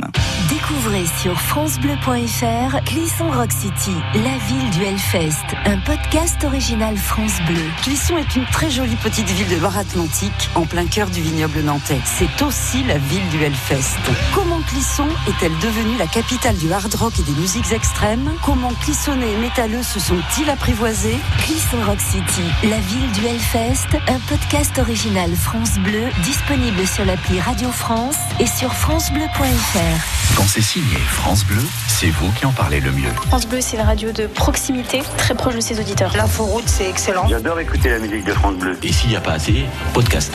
Découvrez 0.49 1.05
sur 1.21 1.39
francebleu.fr 1.39 2.85
Clisson 2.85 3.31
Rock 3.31 3.53
City, 3.53 3.95
la 4.15 4.39
ville 4.47 4.71
du 4.71 4.85
Hellfest, 4.85 5.57
un 5.67 5.79
podcast 5.81 6.43
original 6.45 6.97
France 6.97 7.39
Bleu. 7.47 7.65
Clisson 7.83 8.17
est 8.17 8.37
une 8.37 8.47
très 8.47 8.71
jolie 8.71 8.97
petite 8.97 9.29
ville 9.29 9.49
de 9.49 9.57
Loire-Atlantique, 9.61 10.51
en 10.55 10.65
plein 10.67 10.87
cœur 10.87 11.11
du 11.11 11.21
vignoble 11.21 11.61
nantais. 11.61 12.01
C'est 12.05 12.43
aussi 12.43 12.85
la 12.85 12.97
ville 12.97 13.29
du 13.31 13.43
Hellfest. 13.43 13.99
Comment 14.35 14.61
Clisson 14.69 15.09
est-elle 15.27 15.57
devenue 15.59 15.99
la 15.99 16.07
capitale 16.07 16.57
du 16.57 16.73
hard 16.73 16.95
rock 16.95 17.13
et 17.19 17.23
des 17.23 17.39
musiques 17.39 17.73
extrêmes? 17.73 18.31
Comment 18.45 18.73
Clissonnais 18.83 19.33
et 19.33 19.37
métalleux 19.37 19.83
se 19.83 19.99
sont-ils 20.01 20.49
apprivoisés? 20.49 21.08
Clisson 21.39 21.79
Rock 21.87 22.01
City, 22.01 22.43
la 22.65 22.79
ville 22.79 23.11
du 23.13 23.27
Hellfest, 23.27 23.97
un 24.09 24.19
podcast 24.29 24.79
original 24.79 25.31
France 25.35 25.79
Bleu, 25.79 26.05
disponible 26.23 26.87
sur 26.87 27.05
l'appli 27.05 27.41
Radio 27.41 27.71
France 27.71 28.17
et 28.41 28.47
sur 28.47 28.73
francebleu.fr. 28.73 30.37
Quand 30.37 30.47
c'est 30.47 30.63
signé 30.63 30.97
France 30.97 31.45
Bleu, 31.45 31.63
c'est 31.89 32.11
vous 32.11 32.31
qui 32.33 32.47
en 32.47 32.53
parlez 32.53 32.81
le 32.81 32.93
mieux. 32.93 33.11
France 33.29 33.47
Bleu, 33.47 33.61
c'est 33.61 33.77
la 33.77 33.85
radio 33.85 34.13
de 34.13 34.27
proximité, 34.27 35.03
très 35.17 35.35
proche 35.35 35.55
de 35.55 35.61
ses 35.61 35.81
auditeurs. 35.81 36.13
L'inforoute, 36.17 36.69
c'est 36.69 36.89
excellent. 36.89 37.27
J'adore 37.29 37.59
écouter 37.61 37.91
la 37.91 37.99
musique 37.99 38.25
de 38.25 38.33
France 38.33 38.57
Bleu. 38.57 38.79
Et 38.83 38.93
s'il 38.93 39.11
n'y 39.11 39.17
a 39.17 39.21
pas 39.21 39.33
assez, 39.33 39.65
podcast. 39.95 40.33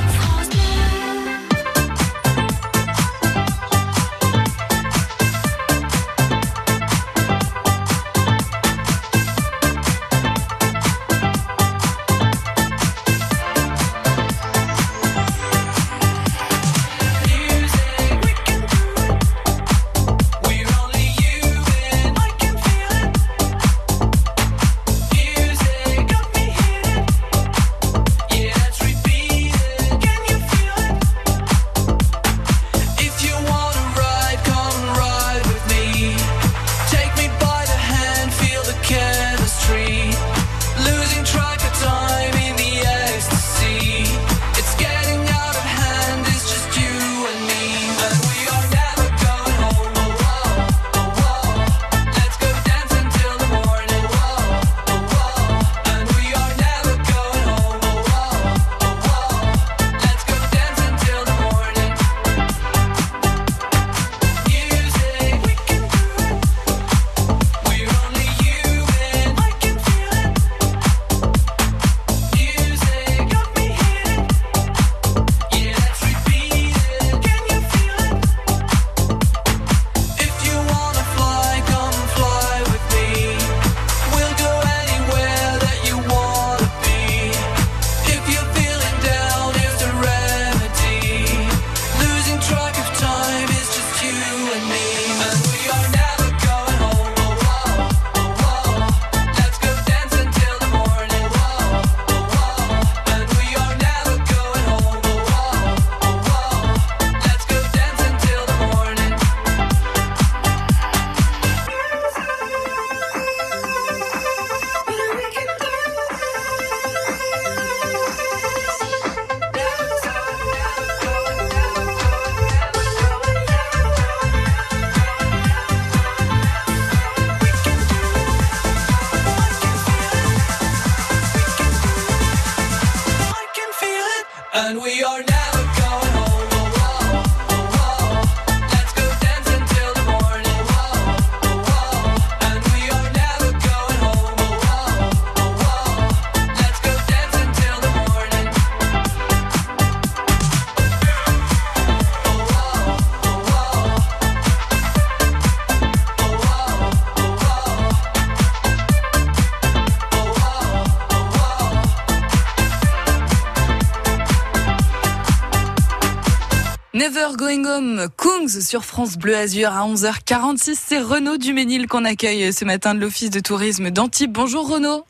Never 167.03 167.35
Going 167.35 167.65
Home, 167.65 168.07
Kungs 168.15 168.61
sur 168.61 168.85
France 168.85 169.17
Bleu 169.17 169.35
Azur 169.35 169.73
à 169.73 169.85
11h46. 169.85 170.79
C'est 170.81 170.99
Renaud 170.99 171.35
Duménil 171.35 171.85
qu'on 171.85 172.05
accueille 172.05 172.53
ce 172.53 172.63
matin 172.63 172.95
de 172.95 173.01
l'Office 173.01 173.29
de 173.29 173.41
tourisme 173.41 173.91
d'Antibes. 173.91 174.31
Bonjour 174.31 174.69
Renaud. 174.69 175.03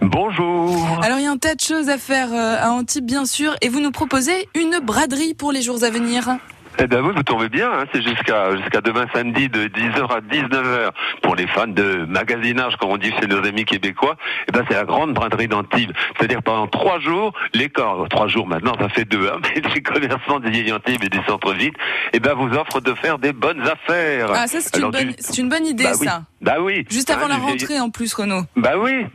Bonjour. 0.00 1.00
Alors 1.02 1.18
il 1.18 1.24
y 1.24 1.26
a 1.26 1.30
un 1.32 1.38
tas 1.38 1.56
de 1.56 1.60
choses 1.60 1.88
à 1.88 1.98
faire 1.98 2.32
euh, 2.32 2.56
à 2.60 2.70
Antibes 2.70 3.04
bien 3.04 3.24
sûr 3.24 3.56
et 3.62 3.68
vous 3.68 3.80
nous 3.80 3.90
proposez 3.90 4.48
une 4.54 4.78
braderie 4.78 5.34
pour 5.34 5.50
les 5.50 5.60
jours 5.60 5.82
à 5.82 5.90
venir. 5.90 6.38
Eh 6.82 6.86
ben 6.86 7.02
oui, 7.02 7.12
vous 7.14 7.22
tombez 7.22 7.50
bien, 7.50 7.70
hein, 7.70 7.84
c'est 7.92 8.00
jusqu'à 8.02 8.56
jusqu'à 8.56 8.80
demain 8.80 9.04
samedi 9.12 9.48
de 9.50 9.64
10h 9.68 10.02
à 10.10 10.20
19h 10.20 10.90
pour 11.22 11.36
les 11.36 11.46
fans 11.46 11.66
de 11.66 12.06
magasinage, 12.08 12.76
comme 12.76 12.90
on 12.90 12.96
dit 12.96 13.12
chez 13.20 13.26
nos 13.26 13.44
amis 13.44 13.66
québécois. 13.66 14.16
Eh 14.48 14.52
ben 14.52 14.64
c'est 14.66 14.74
la 14.76 14.84
grande 14.84 15.12
braderie 15.12 15.46
d'Antibes. 15.46 15.92
C'est-à-dire 16.16 16.42
pendant 16.42 16.66
trois 16.68 16.98
jours, 16.98 17.34
les 17.52 17.68
corps, 17.68 18.08
trois 18.08 18.28
jours 18.28 18.46
maintenant, 18.46 18.72
ça 18.80 18.88
fait 18.88 19.04
deux, 19.04 19.28
hein, 19.28 19.38
mais 19.54 19.60
les 19.74 19.82
commerçants 19.82 20.40
des 20.40 20.50
vieilles 20.50 20.72
Antibes 20.72 21.04
et 21.04 21.10
des 21.10 21.22
centres-villes, 21.28 21.74
eh 22.14 22.20
ben 22.20 22.32
vous 22.34 22.48
offrent 22.56 22.80
de 22.80 22.94
faire 22.94 23.18
des 23.18 23.32
bonnes 23.34 23.60
affaires. 23.68 24.30
Ah 24.34 24.46
ça 24.46 24.60
c'est 24.60 24.78
une, 24.78 24.90
bonne, 24.90 25.08
du- 25.08 25.14
c'est 25.18 25.36
une 25.38 25.48
bonne 25.50 25.66
idée 25.66 25.84
Bah 25.84 25.92
oui. 26.00 26.06
Bah 26.40 26.56
oui. 26.60 26.86
Juste 26.90 27.10
avant 27.10 27.26
Hein, 27.26 27.28
la 27.28 27.34
vieil- 27.36 27.50
rentrée 27.50 27.80
en 27.80 27.90
plus 27.90 28.12
Renaud. 28.14 28.42
Bah 28.56 28.72
oui. 28.78 29.06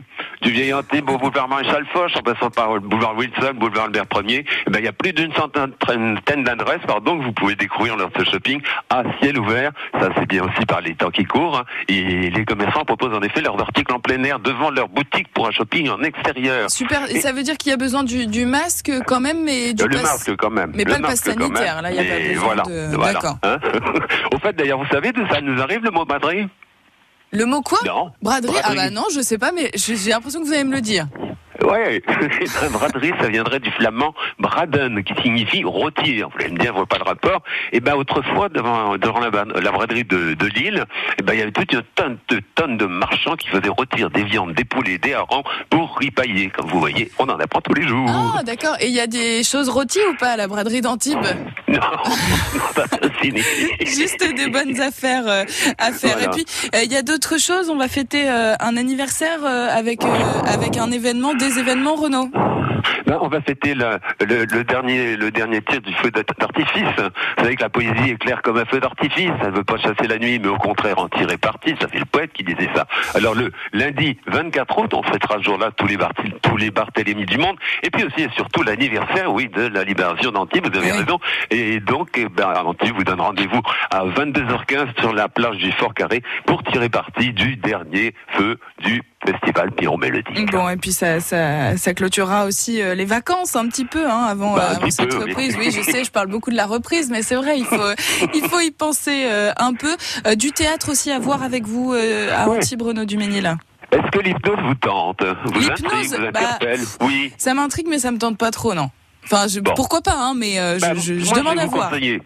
Du 0.41 0.51
vieil 0.51 0.73
Antibes 0.73 1.09
au 1.09 1.17
boulevard 1.17 1.47
Maréchal 1.47 1.85
Foch, 1.91 2.11
en 2.15 2.21
passant 2.21 2.49
par 2.51 2.75
le 2.75 2.81
boulevard 2.81 3.15
Wilson, 3.17 3.53
boulevard 3.55 3.85
Albert 3.85 4.05
Ier, 4.27 4.45
eh 4.67 4.69
ben, 4.69 4.79
il 4.79 4.85
y 4.85 4.87
a 4.87 4.91
plus 4.93 5.11
d'une 5.11 5.33
centaine 5.33 6.43
d'adresses, 6.43 6.81
pardon, 6.85 7.17
que 7.17 7.23
vous 7.23 7.31
pouvez 7.31 7.55
découvrir 7.55 7.95
lors 7.97 8.11
de 8.11 8.23
ce 8.23 8.29
shopping 8.31 8.61
à 8.91 9.03
ciel 9.19 9.39
ouvert. 9.39 9.71
Ça, 9.99 10.09
c'est 10.15 10.27
bien 10.27 10.43
aussi 10.43 10.65
par 10.67 10.81
les 10.81 10.93
temps 10.93 11.09
qui 11.09 11.23
courent. 11.23 11.57
hein. 11.59 11.63
Et 11.87 12.29
les 12.29 12.45
commerçants 12.45 12.85
proposent 12.85 13.15
en 13.15 13.21
effet 13.21 13.41
leurs 13.41 13.59
articles 13.59 13.91
en 13.93 13.99
plein 13.99 14.21
air 14.23 14.39
devant 14.39 14.69
leur 14.69 14.87
boutique 14.89 15.27
pour 15.33 15.47
un 15.47 15.51
shopping 15.51 15.89
en 15.89 16.01
extérieur. 16.03 16.69
Super, 16.69 17.09
et 17.09 17.15
Et- 17.17 17.21
ça 17.21 17.31
veut 17.31 17.43
dire 17.43 17.57
qu'il 17.57 17.71
y 17.71 17.73
a 17.73 17.77
besoin 17.77 18.03
du, 18.03 18.27
du 18.27 18.45
masque 18.45 18.91
quand 19.07 19.19
même 19.19 19.43
mais 19.43 19.73
du 19.73 19.83
Euh, 19.83 19.87
le 19.87 19.93
pass- 19.95 20.03
masque 20.03 20.35
quand 20.37 20.51
même. 20.51 20.71
Mais 20.75 20.83
pas 20.85 20.97
le 20.97 21.01
pass 21.01 21.25
masque 21.25 21.39
sanitaire, 21.39 21.81
là, 21.81 21.91
il 21.91 21.95
y 21.97 21.99
a 21.99 22.03
pas 22.03 22.19
besoin 22.19 22.43
voilà, 22.45 22.63
de- 22.63 22.95
voilà, 22.95 23.13
D'accord. 23.13 23.37
hein. 23.43 23.57
Au 24.33 24.37
fait, 24.37 24.53
d'ailleurs, 24.53 24.77
vous 24.79 24.87
savez 24.91 25.11
ça 25.31 25.41
nous 25.41 25.59
arrive 25.61 25.83
le 25.83 25.91
mot 25.91 26.05
braderie 26.05 26.47
Le 27.35 27.45
mot 27.45 27.61
quoi? 27.61 27.79
Non. 27.85 28.11
Braderie? 28.21 28.55
Ah 28.63 28.73
bah 28.73 28.89
non, 28.89 29.03
je 29.13 29.21
sais 29.21 29.37
pas 29.37 29.51
mais 29.51 29.69
j'ai 29.75 30.09
l'impression 30.09 30.41
que 30.41 30.45
vous 30.45 30.53
allez 30.53 30.63
me 30.63 30.73
le 30.73 30.81
dire. 30.81 31.07
Ouais, 31.63 32.01
braderie, 32.71 33.13
ça 33.19 33.29
viendrait 33.29 33.59
du 33.59 33.71
flamand 33.71 34.13
braden, 34.39 35.03
qui 35.03 35.13
signifie 35.21 35.63
rôtir. 35.63 36.29
Vous 36.29 36.43
allez 36.43 36.51
me 36.51 36.57
dire, 36.57 36.71
je 36.71 36.77
vois 36.77 36.85
pas 36.85 36.97
le 36.97 37.03
rapport. 37.03 37.41
Et 37.71 37.79
ben 37.79 37.95
autrefois, 37.95 38.49
devant, 38.49 38.97
devant 38.97 39.19
la, 39.19 39.71
braderie 39.71 40.03
de, 40.03 40.33
de 40.33 40.45
Lille, 40.47 40.85
eh 41.19 41.23
ben, 41.23 41.33
il 41.33 41.39
y 41.39 41.41
avait 41.41 41.51
toute 41.51 41.71
une 41.73 41.83
tonne 42.55 42.77
de 42.77 42.85
marchands 42.85 43.35
qui 43.35 43.47
faisaient 43.47 43.69
rôtir 43.69 44.09
des 44.09 44.23
viandes, 44.23 44.53
des 44.53 44.65
poulets, 44.65 44.97
des 44.97 45.13
harengs 45.13 45.43
pour 45.69 45.97
ripailler. 45.97 46.49
Comme 46.49 46.69
vous 46.69 46.79
voyez, 46.79 47.11
on 47.19 47.29
en 47.29 47.39
apprend 47.39 47.61
tous 47.61 47.73
les 47.73 47.87
jours. 47.87 48.09
Ah, 48.09 48.43
d'accord. 48.43 48.75
Et 48.79 48.87
il 48.87 48.93
y 48.93 48.99
a 48.99 49.07
des 49.07 49.43
choses 49.43 49.69
rôties 49.69 49.99
ou 50.11 50.15
pas 50.15 50.31
à 50.31 50.37
la 50.37 50.47
braderie 50.47 50.81
d'Antibes? 50.81 51.17
Non. 51.67 51.79
Juste 53.85 54.23
des 54.35 54.49
bonnes 54.49 54.79
affaires 54.81 55.27
euh, 55.27 55.43
à 55.77 55.91
faire. 55.91 56.17
Voilà. 56.17 56.25
Et 56.25 56.29
puis, 56.29 56.45
euh, 56.75 56.83
il 56.83 56.91
y 56.91 56.97
a 56.97 57.01
d'autres 57.01 57.39
choses. 57.39 57.69
On 57.69 57.77
va 57.77 57.87
fêter 57.87 58.29
euh, 58.29 58.55
un 58.59 58.77
anniversaire 58.77 59.39
euh, 59.43 59.67
avec, 59.69 60.03
euh, 60.03 60.07
avec 60.45 60.77
un 60.77 60.91
événement, 60.91 61.33
des 61.33 61.44
événements, 61.49 61.95
Renaud. 61.95 62.29
Ben, 63.07 63.17
on 63.21 63.27
va 63.27 63.41
fêter 63.41 63.73
le, 63.75 63.99
le 64.19 64.63
dernier, 64.63 65.15
le 65.15 65.31
dernier 65.31 65.61
tir 65.61 65.81
du 65.81 65.93
feu 65.95 66.11
d'art- 66.11 66.23
d'artifice. 66.39 66.83
Vous 66.97 67.43
savez 67.43 67.55
que 67.55 67.61
la 67.63 67.69
poésie 67.69 68.11
est 68.11 68.17
claire 68.17 68.41
comme 68.41 68.57
un 68.57 68.65
feu 68.65 68.79
d'artifice. 68.79 69.31
Elle 69.41 69.51
ne 69.51 69.55
veut 69.57 69.63
pas 69.63 69.77
chasser 69.77 70.07
la 70.07 70.17
nuit, 70.17 70.39
mais 70.39 70.47
au 70.49 70.57
contraire 70.57 70.99
en 70.99 71.07
tirer 71.09 71.37
parti. 71.37 71.75
Ça 71.81 71.87
fait 71.87 71.99
le 71.99 72.05
poète 72.05 72.31
qui 72.33 72.43
disait 72.43 72.69
ça. 72.75 72.85
Alors 73.15 73.33
le 73.35 73.51
lundi 73.73 74.17
24 74.27 74.77
août, 74.79 74.93
on 74.93 75.03
fêtera 75.03 75.37
ce 75.39 75.43
jour-là 75.43 75.71
tous 75.75 75.87
les, 75.87 75.97
Barthé- 75.97 76.33
tous 76.41 76.57
les 76.57 76.71
Barthélemy 76.71 77.25
du 77.25 77.37
monde. 77.37 77.57
Et 77.83 77.89
puis 77.89 78.03
aussi 78.03 78.21
et 78.23 78.29
surtout 78.35 78.63
l'anniversaire, 78.63 79.31
oui, 79.33 79.49
de 79.49 79.67
la 79.67 79.83
libération 79.83 80.31
d'Antibes. 80.31 80.65
Vous 80.71 80.77
avez 80.79 80.91
raison. 80.91 81.19
Et 81.51 81.79
donc, 81.79 82.09
eh 82.17 82.27
ben, 82.29 82.53
Antibes 82.65 82.95
vous 82.95 83.03
donne 83.03 83.21
rendez-vous 83.21 83.61
à 83.91 84.05
22h15 84.05 84.99
sur 84.99 85.13
la 85.13 85.27
plage 85.29 85.57
du 85.57 85.71
Fort 85.73 85.93
Carré 85.93 86.21
pour 86.45 86.63
tirer 86.63 86.89
parti 86.89 87.33
du 87.33 87.55
dernier 87.55 88.13
feu 88.29 88.57
du 88.83 89.01
festival 89.25 89.71
Piron 89.71 89.97
Mélodie. 89.97 90.45
Bon, 90.51 90.69
et 90.69 90.77
puis 90.77 90.91
ça, 90.91 91.19
ça, 91.19 91.77
ça 91.77 91.93
clôturera 91.93 92.45
aussi 92.45 92.81
euh, 92.81 92.95
les 92.95 93.05
vacances 93.05 93.55
un 93.55 93.67
petit 93.67 93.85
peu 93.85 94.05
hein, 94.09 94.25
avant, 94.29 94.55
Bah, 94.55 94.69
euh, 94.71 94.75
avant 94.77 94.89
cette 94.89 95.09
peu, 95.09 95.17
reprise. 95.19 95.55
Oui, 95.59 95.71
je 95.71 95.81
sais, 95.91 96.03
je 96.03 96.11
parle 96.11 96.27
beaucoup 96.27 96.51
de 96.51 96.55
la 96.55 96.65
reprise, 96.65 97.09
mais 97.09 97.21
c'est 97.21 97.35
vrai, 97.35 97.57
il 97.57 97.65
faut, 97.65 97.75
il 98.33 98.41
faut 98.49 98.59
y 98.59 98.71
penser 98.71 99.25
euh, 99.25 99.51
un 99.57 99.73
peu. 99.73 99.95
Euh, 100.27 100.35
du 100.35 100.51
théâtre 100.51 100.91
aussi 100.91 101.11
à 101.11 101.19
voir 101.19 101.43
avec 101.43 101.65
vous 101.65 101.93
à 101.93 102.49
Antibes, 102.49 102.81
Renaud 102.81 103.05
Duménil. 103.05 103.55
Est-ce 103.91 104.11
que 104.11 104.19
l'hypnose 104.19 104.59
vous 104.63 104.75
tente? 104.75 105.23
Vous 105.45 105.51
bah, 106.31 106.59
Oui. 107.01 107.31
Ça 107.37 107.53
m'intrigue, 107.53 107.87
mais 107.89 107.99
ça 107.99 108.11
me 108.11 108.17
tente 108.17 108.37
pas 108.37 108.51
trop, 108.51 108.73
non. 108.73 108.89
Enfin, 109.23 109.47
je, 109.47 109.59
pourquoi 109.59 110.01
pas, 110.01 110.15
hein, 110.15 110.33
mais 110.35 110.55
je, 110.55 110.79
Bah, 110.81 110.93
je- 110.95 111.19
je 111.19 111.25
moi, 111.25 111.33
demande 111.37 111.59
à 111.59 111.65
voir. 111.65 111.89
conseiller. 111.89 112.21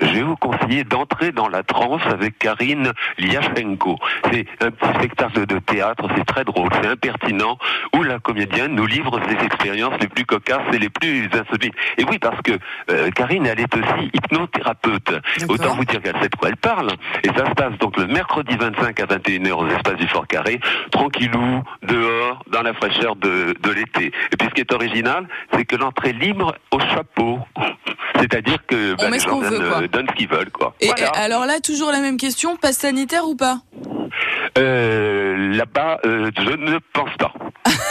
Je 0.00 0.06
vais 0.06 0.22
vous 0.22 0.36
conseiller 0.36 0.84
d'entrer 0.84 1.32
dans 1.32 1.48
la 1.48 1.62
transe 1.62 2.02
avec 2.06 2.38
Karine 2.38 2.92
Liachenko. 3.18 3.98
C'est 4.30 4.46
un 4.60 4.70
petit 4.70 4.98
spectacle 4.98 5.46
de 5.46 5.58
théâtre, 5.58 6.06
c'est 6.16 6.24
très 6.24 6.44
drôle, 6.44 6.68
c'est 6.80 6.88
impertinent, 6.88 7.58
où 7.94 8.02
la 8.02 8.18
comédienne 8.18 8.74
nous 8.74 8.86
livre 8.86 9.20
ses 9.28 9.44
expériences 9.44 9.94
les 10.00 10.08
plus 10.08 10.24
cocasses 10.24 10.72
et 10.72 10.78
les 10.78 10.90
plus 10.90 11.28
insolites. 11.32 11.74
Et 11.98 12.04
oui, 12.04 12.18
parce 12.18 12.40
que 12.42 12.52
euh, 12.90 13.10
Karine, 13.10 13.46
elle 13.46 13.60
est 13.60 13.74
aussi 13.74 14.10
hypnothérapeute. 14.12 15.12
Autant 15.48 15.74
vous 15.74 15.84
dire 15.84 16.02
qu'elle 16.02 16.20
sait 16.20 16.28
de 16.28 16.36
quoi 16.36 16.48
elle 16.48 16.56
parle. 16.56 16.90
Et 17.22 17.28
ça 17.28 17.46
se 17.46 17.54
passe 17.54 17.76
donc 17.78 17.96
le 17.96 18.06
mercredi 18.06 18.56
25 18.56 19.00
à 19.00 19.06
21h 19.06 19.52
aux 19.52 19.68
espaces 19.68 19.96
du 19.96 20.08
Fort 20.08 20.26
Carré, 20.26 20.60
tranquillou, 20.90 21.62
dehors, 21.82 22.42
dans 22.50 22.62
la 22.62 22.74
fraîcheur 22.74 23.16
de, 23.16 23.54
de 23.60 23.70
l'été. 23.70 24.06
Et 24.32 24.36
puis 24.36 24.48
ce 24.48 24.54
qui 24.54 24.60
est 24.60 24.72
original, 24.72 25.26
c'est 25.52 25.64
que 25.64 25.76
l'entrée 25.76 26.12
libre 26.12 26.54
au 26.70 26.80
chapeau. 26.80 27.40
C'est-à-dire 28.18 28.58
que 28.66 28.94
bah, 28.96 29.10
les 29.10 29.18
gens 29.18 29.30
qu'on 29.30 29.40
veut, 29.40 29.58
donnent, 29.58 29.68
quoi. 29.68 29.85
Euh, 29.86 29.88
donnent 29.88 30.06
ce 30.10 30.14
qu'ils 30.14 30.28
veulent, 30.28 30.50
quoi. 30.50 30.74
Et 30.80 30.88
Voilà. 30.88 31.08
alors 31.10 31.46
là, 31.46 31.60
toujours 31.60 31.90
la 31.92 32.00
même 32.00 32.16
question, 32.16 32.56
passe 32.56 32.78
sanitaire 32.78 33.26
ou 33.26 33.36
pas? 33.36 33.60
Euh, 34.58 35.54
Là-bas, 35.54 36.00
euh, 36.04 36.30
je 36.36 36.50
ne 36.50 36.78
pense 36.92 37.10
pas. 37.18 37.32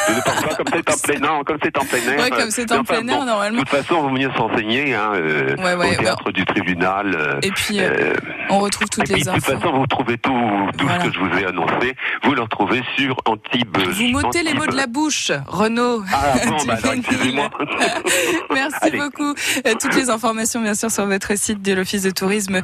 Ne 0.10 0.22
pas 0.22 0.56
comme 0.56 0.66
c'est 0.74 0.90
en 0.90 0.98
plein 0.98 1.20
non, 1.20 1.44
comme 1.44 1.58
c'est 1.64 1.78
en 1.78 1.86
plein 1.86 1.98
air. 2.14 2.20
Ouais, 2.24 2.30
comme 2.30 2.40
euh, 2.42 2.48
c'est 2.50 2.72
en 2.72 2.80
enfin, 2.82 3.02
plein 3.02 3.08
air, 3.08 3.20
bon, 3.20 3.26
normalement. 3.26 3.60
De 3.62 3.66
toute 3.66 3.70
façon, 3.78 3.96
il 3.98 4.02
vaut 4.02 4.10
mieux 4.10 4.30
s'enseigner 4.38 4.94
hein, 4.94 5.12
euh, 5.16 5.56
Ouais, 5.58 5.74
ouais, 5.76 5.98
au 5.98 6.02
théâtre 6.02 6.32
du 6.32 6.46
tribunal. 6.46 7.16
euh, 7.16 7.40
Et 7.42 7.52
puis, 7.52 7.80
euh, 7.80 8.14
on 8.50 8.60
retrouve 8.60 8.88
toutes 8.90 9.10
et 9.10 9.14
puis, 9.14 9.24
les 9.24 9.30
de 9.30 9.36
toute 9.36 9.44
façon, 9.46 9.72
vous 9.74 9.88
trouvez 9.88 10.18
tout, 10.18 10.32
tout 10.78 10.88
ce 10.88 11.06
que 11.08 11.14
je 11.14 11.20
vous 11.20 11.38
ai 11.40 11.46
annoncé. 11.46 11.96
Vous 12.24 12.34
le 12.36 12.42
retrouvez 12.42 12.82
sur 12.98 13.16
Antibes. 13.26 13.78
Vous 13.78 14.08
m'ôtez 14.10 14.44
les 14.44 14.54
mots 14.54 14.68
de 14.68 14.76
la 14.76 14.88
bouche, 14.88 15.32
Renaud. 15.48 16.04
Ah 16.14 16.34
bon, 16.48 16.58
bah 16.68 16.76
alors, 16.82 16.94
excusez-moi. 16.94 17.50
Merci 18.54 18.76
Allez. 18.82 18.98
beaucoup. 19.00 19.34
Toutes 19.80 19.96
les 19.96 20.10
informations, 20.10 20.62
bien 20.62 20.76
sûr, 20.76 20.92
sur 20.92 21.06
votre 21.06 21.38
site 21.38 21.62
de 21.62 21.74
l'Office 21.74 22.04
de 22.04 22.12
tourisme 22.12 22.62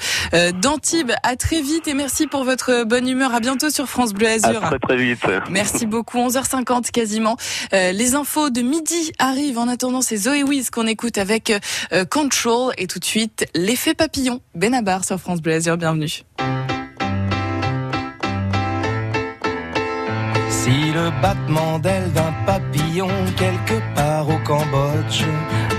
d'Antibes. 0.61 1.11
À 1.23 1.35
très 1.35 1.61
vite 1.61 1.87
et 1.87 1.93
merci 1.93 2.27
pour 2.27 2.43
votre 2.43 2.83
bonne 2.85 3.07
humeur. 3.07 3.33
À 3.33 3.39
bientôt 3.39 3.69
sur 3.69 3.87
France 3.87 4.13
Bleu 4.13 4.27
À 4.27 4.31
Azur. 4.31 4.61
très 4.61 4.79
très 4.79 4.95
vite. 4.97 5.25
Merci 5.49 5.85
beaucoup. 5.85 6.17
11h50 6.19 6.91
quasiment. 6.91 7.30
Euh, 7.73 7.91
les 7.91 8.15
infos 8.15 8.49
de 8.49 8.61
midi 8.61 9.11
arrivent. 9.19 9.57
En 9.57 9.67
attendant, 9.67 10.01
c'est 10.01 10.17
Zoé 10.17 10.43
Wiz 10.43 10.69
qu'on 10.69 10.88
écoute 10.88 11.17
avec 11.17 11.51
euh, 11.93 12.05
Control 12.05 12.73
et 12.77 12.88
tout 12.88 12.99
de 12.99 13.05
suite 13.05 13.45
l'effet 13.55 13.93
papillon. 13.93 14.41
Benabar 14.55 15.05
sur 15.05 15.19
France 15.19 15.41
Bleu. 15.41 15.59
Bienvenue. 15.77 16.23
Si 20.49 20.91
le 20.91 21.21
battement 21.21 21.79
d'aile 21.79 22.11
d'un 22.13 22.34
papillon 22.45 23.09
quelque 23.36 23.82
part 23.95 24.29
au 24.29 24.38
Cambodge 24.45 25.23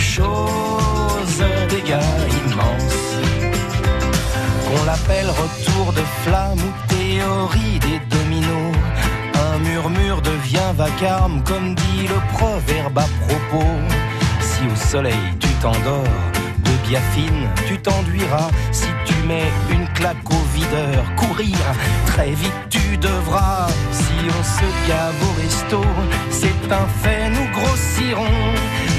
Chose, 0.00 1.44
dégâts 1.68 2.00
immenses. 2.44 3.18
Qu'on 4.64 4.84
l'appelle 4.84 5.28
retour 5.28 5.92
de 5.92 6.02
flamme 6.22 6.58
ou 6.58 6.72
théorie 6.88 7.78
des 7.80 8.00
dominos. 8.16 8.74
Un 9.34 9.58
murmure 9.58 10.22
devient 10.22 10.72
vacarme, 10.74 11.42
comme 11.44 11.74
dit 11.74 12.08
le 12.08 12.20
proverbe 12.36 12.98
à 12.98 13.08
propos. 13.26 13.72
Si 14.40 14.62
au 14.72 14.76
soleil 14.76 15.26
tu 15.38 15.48
t'endors, 15.60 16.04
de 16.64 16.88
biafine 16.88 17.48
tu 17.66 17.78
t'enduiras. 17.78 18.50
Si 18.72 18.88
tu 19.04 19.14
mets 19.26 19.50
une 19.70 19.86
claque 19.88 20.30
au 20.30 20.42
videur, 20.54 21.04
courir, 21.16 21.58
très 22.06 22.30
vite 22.30 22.69
tu 22.90 22.96
devras. 22.96 23.68
Si 23.92 24.16
on 24.38 24.42
se 24.42 24.68
gave 24.88 25.22
au 25.28 25.32
resto, 25.40 25.82
c'est 26.30 26.72
un 26.72 26.86
fait, 27.02 27.28
nous 27.30 27.48
grossirons. 27.56 28.38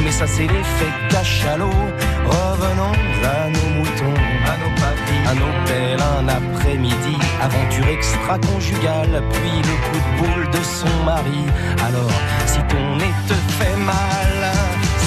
Mais 0.03 0.11
ça 0.11 0.27
c'est 0.27 0.47
l'effet 0.47 0.93
cachalot. 1.09 1.83
Revenons 2.25 2.95
à 3.35 3.49
nos 3.49 3.69
moutons, 3.77 4.21
à 4.51 4.55
nos 4.61 4.73
papilles, 4.81 5.27
à 5.31 5.33
nos 5.33 5.53
pelles 5.65 6.05
un 6.19 6.27
après-midi. 6.27 7.17
Aventure 7.41 7.87
extra-conjugale, 7.87 9.23
puis 9.33 9.57
le 9.69 9.75
coup 9.85 10.01
de 10.05 10.11
boule 10.19 10.49
de 10.51 10.63
son 10.63 11.03
mari. 11.03 11.43
Alors, 11.87 12.17
si 12.45 12.59
ton 12.69 12.95
nez 12.97 13.13
te 13.27 13.37
fait 13.57 13.77
mal, 13.77 14.37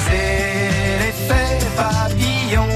c'est 0.05 1.01
l'effet 1.01 1.59
papillon. 1.77 2.69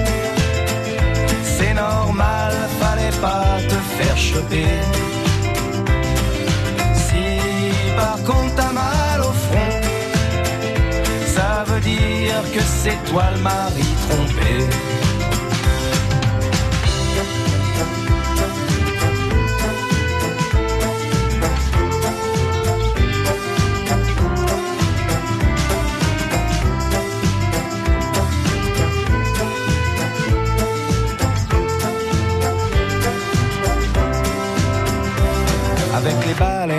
C'est 1.42 1.74
normal, 1.74 2.52
fallait 2.80 3.16
pas 3.20 3.58
te 3.68 3.78
faire 3.96 4.16
choper. 4.16 4.66
Contre 8.28 8.54
t'as 8.56 8.72
mal 8.72 9.20
au 9.20 9.32
front, 9.32 9.80
ça 11.34 11.64
veut 11.66 11.80
dire 11.80 12.42
que 12.52 12.60
c'est 12.60 13.02
toi 13.10 13.24
le 13.34 13.40
mari 13.40 13.86
trompé. 14.06 15.07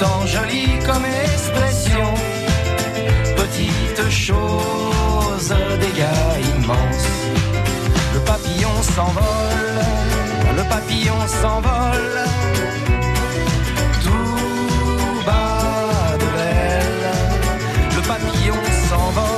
Pourtant 0.00 0.24
jolie 0.24 0.78
comme 0.86 1.04
expression, 1.04 2.14
petite 3.36 4.10
chose, 4.10 5.54
dégâts 5.78 6.40
immenses. 6.56 7.08
Le 8.14 8.20
papillon 8.20 8.82
s'envole, 8.94 9.80
le 10.56 10.62
papillon 10.70 11.20
s'envole. 11.28 12.18
Tout 14.02 15.26
bas 15.26 16.16
de 16.18 16.28
l'aile, 16.38 17.12
le 17.94 18.00
papillon 18.00 18.60
s'envole, 18.88 19.29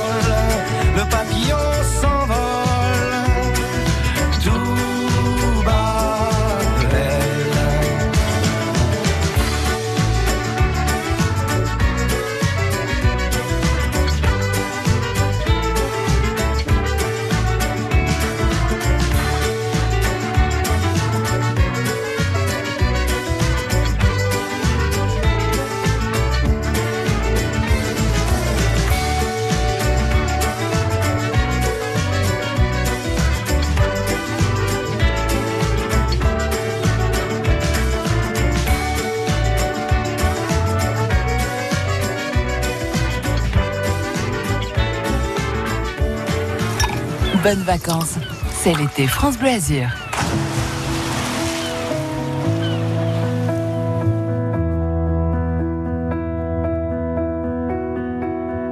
Bonnes 47.43 47.63
vacances. 47.63 48.15
C'est 48.53 48.73
l'été 48.73 49.05
France 49.05 49.37
Bleu. 49.37 49.49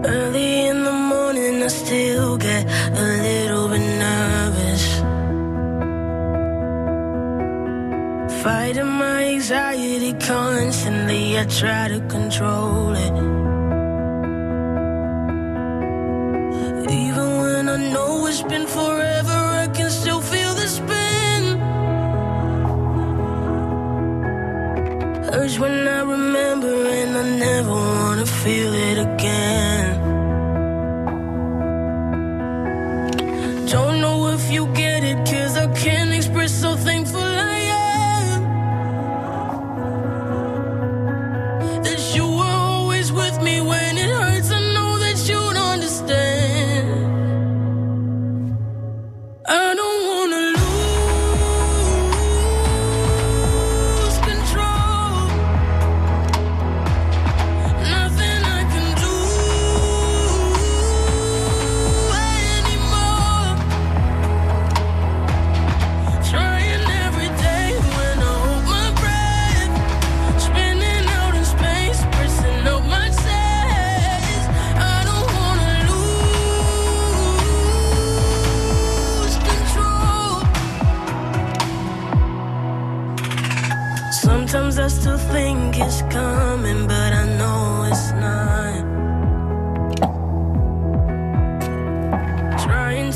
Early 0.05 0.69
in 0.69 0.83
the 0.85 0.91
morning, 0.91 1.61
I 1.61 1.67
still 1.67 2.37
get 2.37 2.65
a 2.65 3.03
little 3.21 3.67
bit 3.67 3.81
nervous. 3.99 5.01
Fighting 8.41 8.87
my 8.87 9.33
anxiety 9.33 10.13
constantly, 10.13 11.37
I 11.37 11.43
try 11.45 11.89
to 11.89 11.99
control 12.07 12.80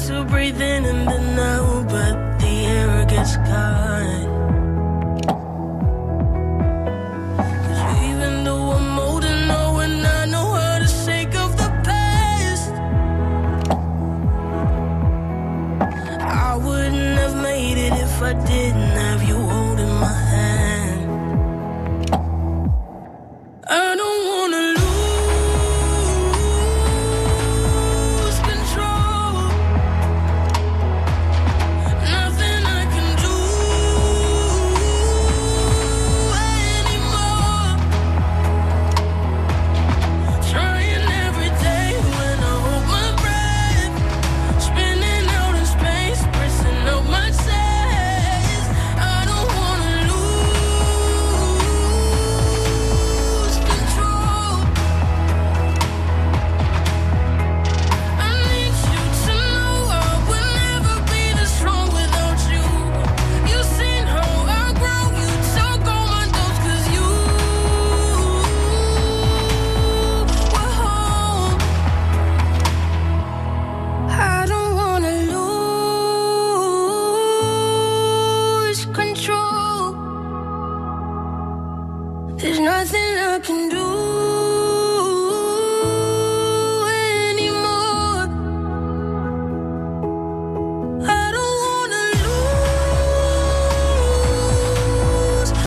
Trying 0.06 0.24
to 0.24 0.32
breathe 0.32 0.62
in 0.62 0.86
and 0.86 1.08
then 1.08 1.40
out, 1.40 1.90
but 1.90 2.40
the 2.40 2.46
air 2.46 3.06
gets 3.06 3.38
caught. 3.38 4.55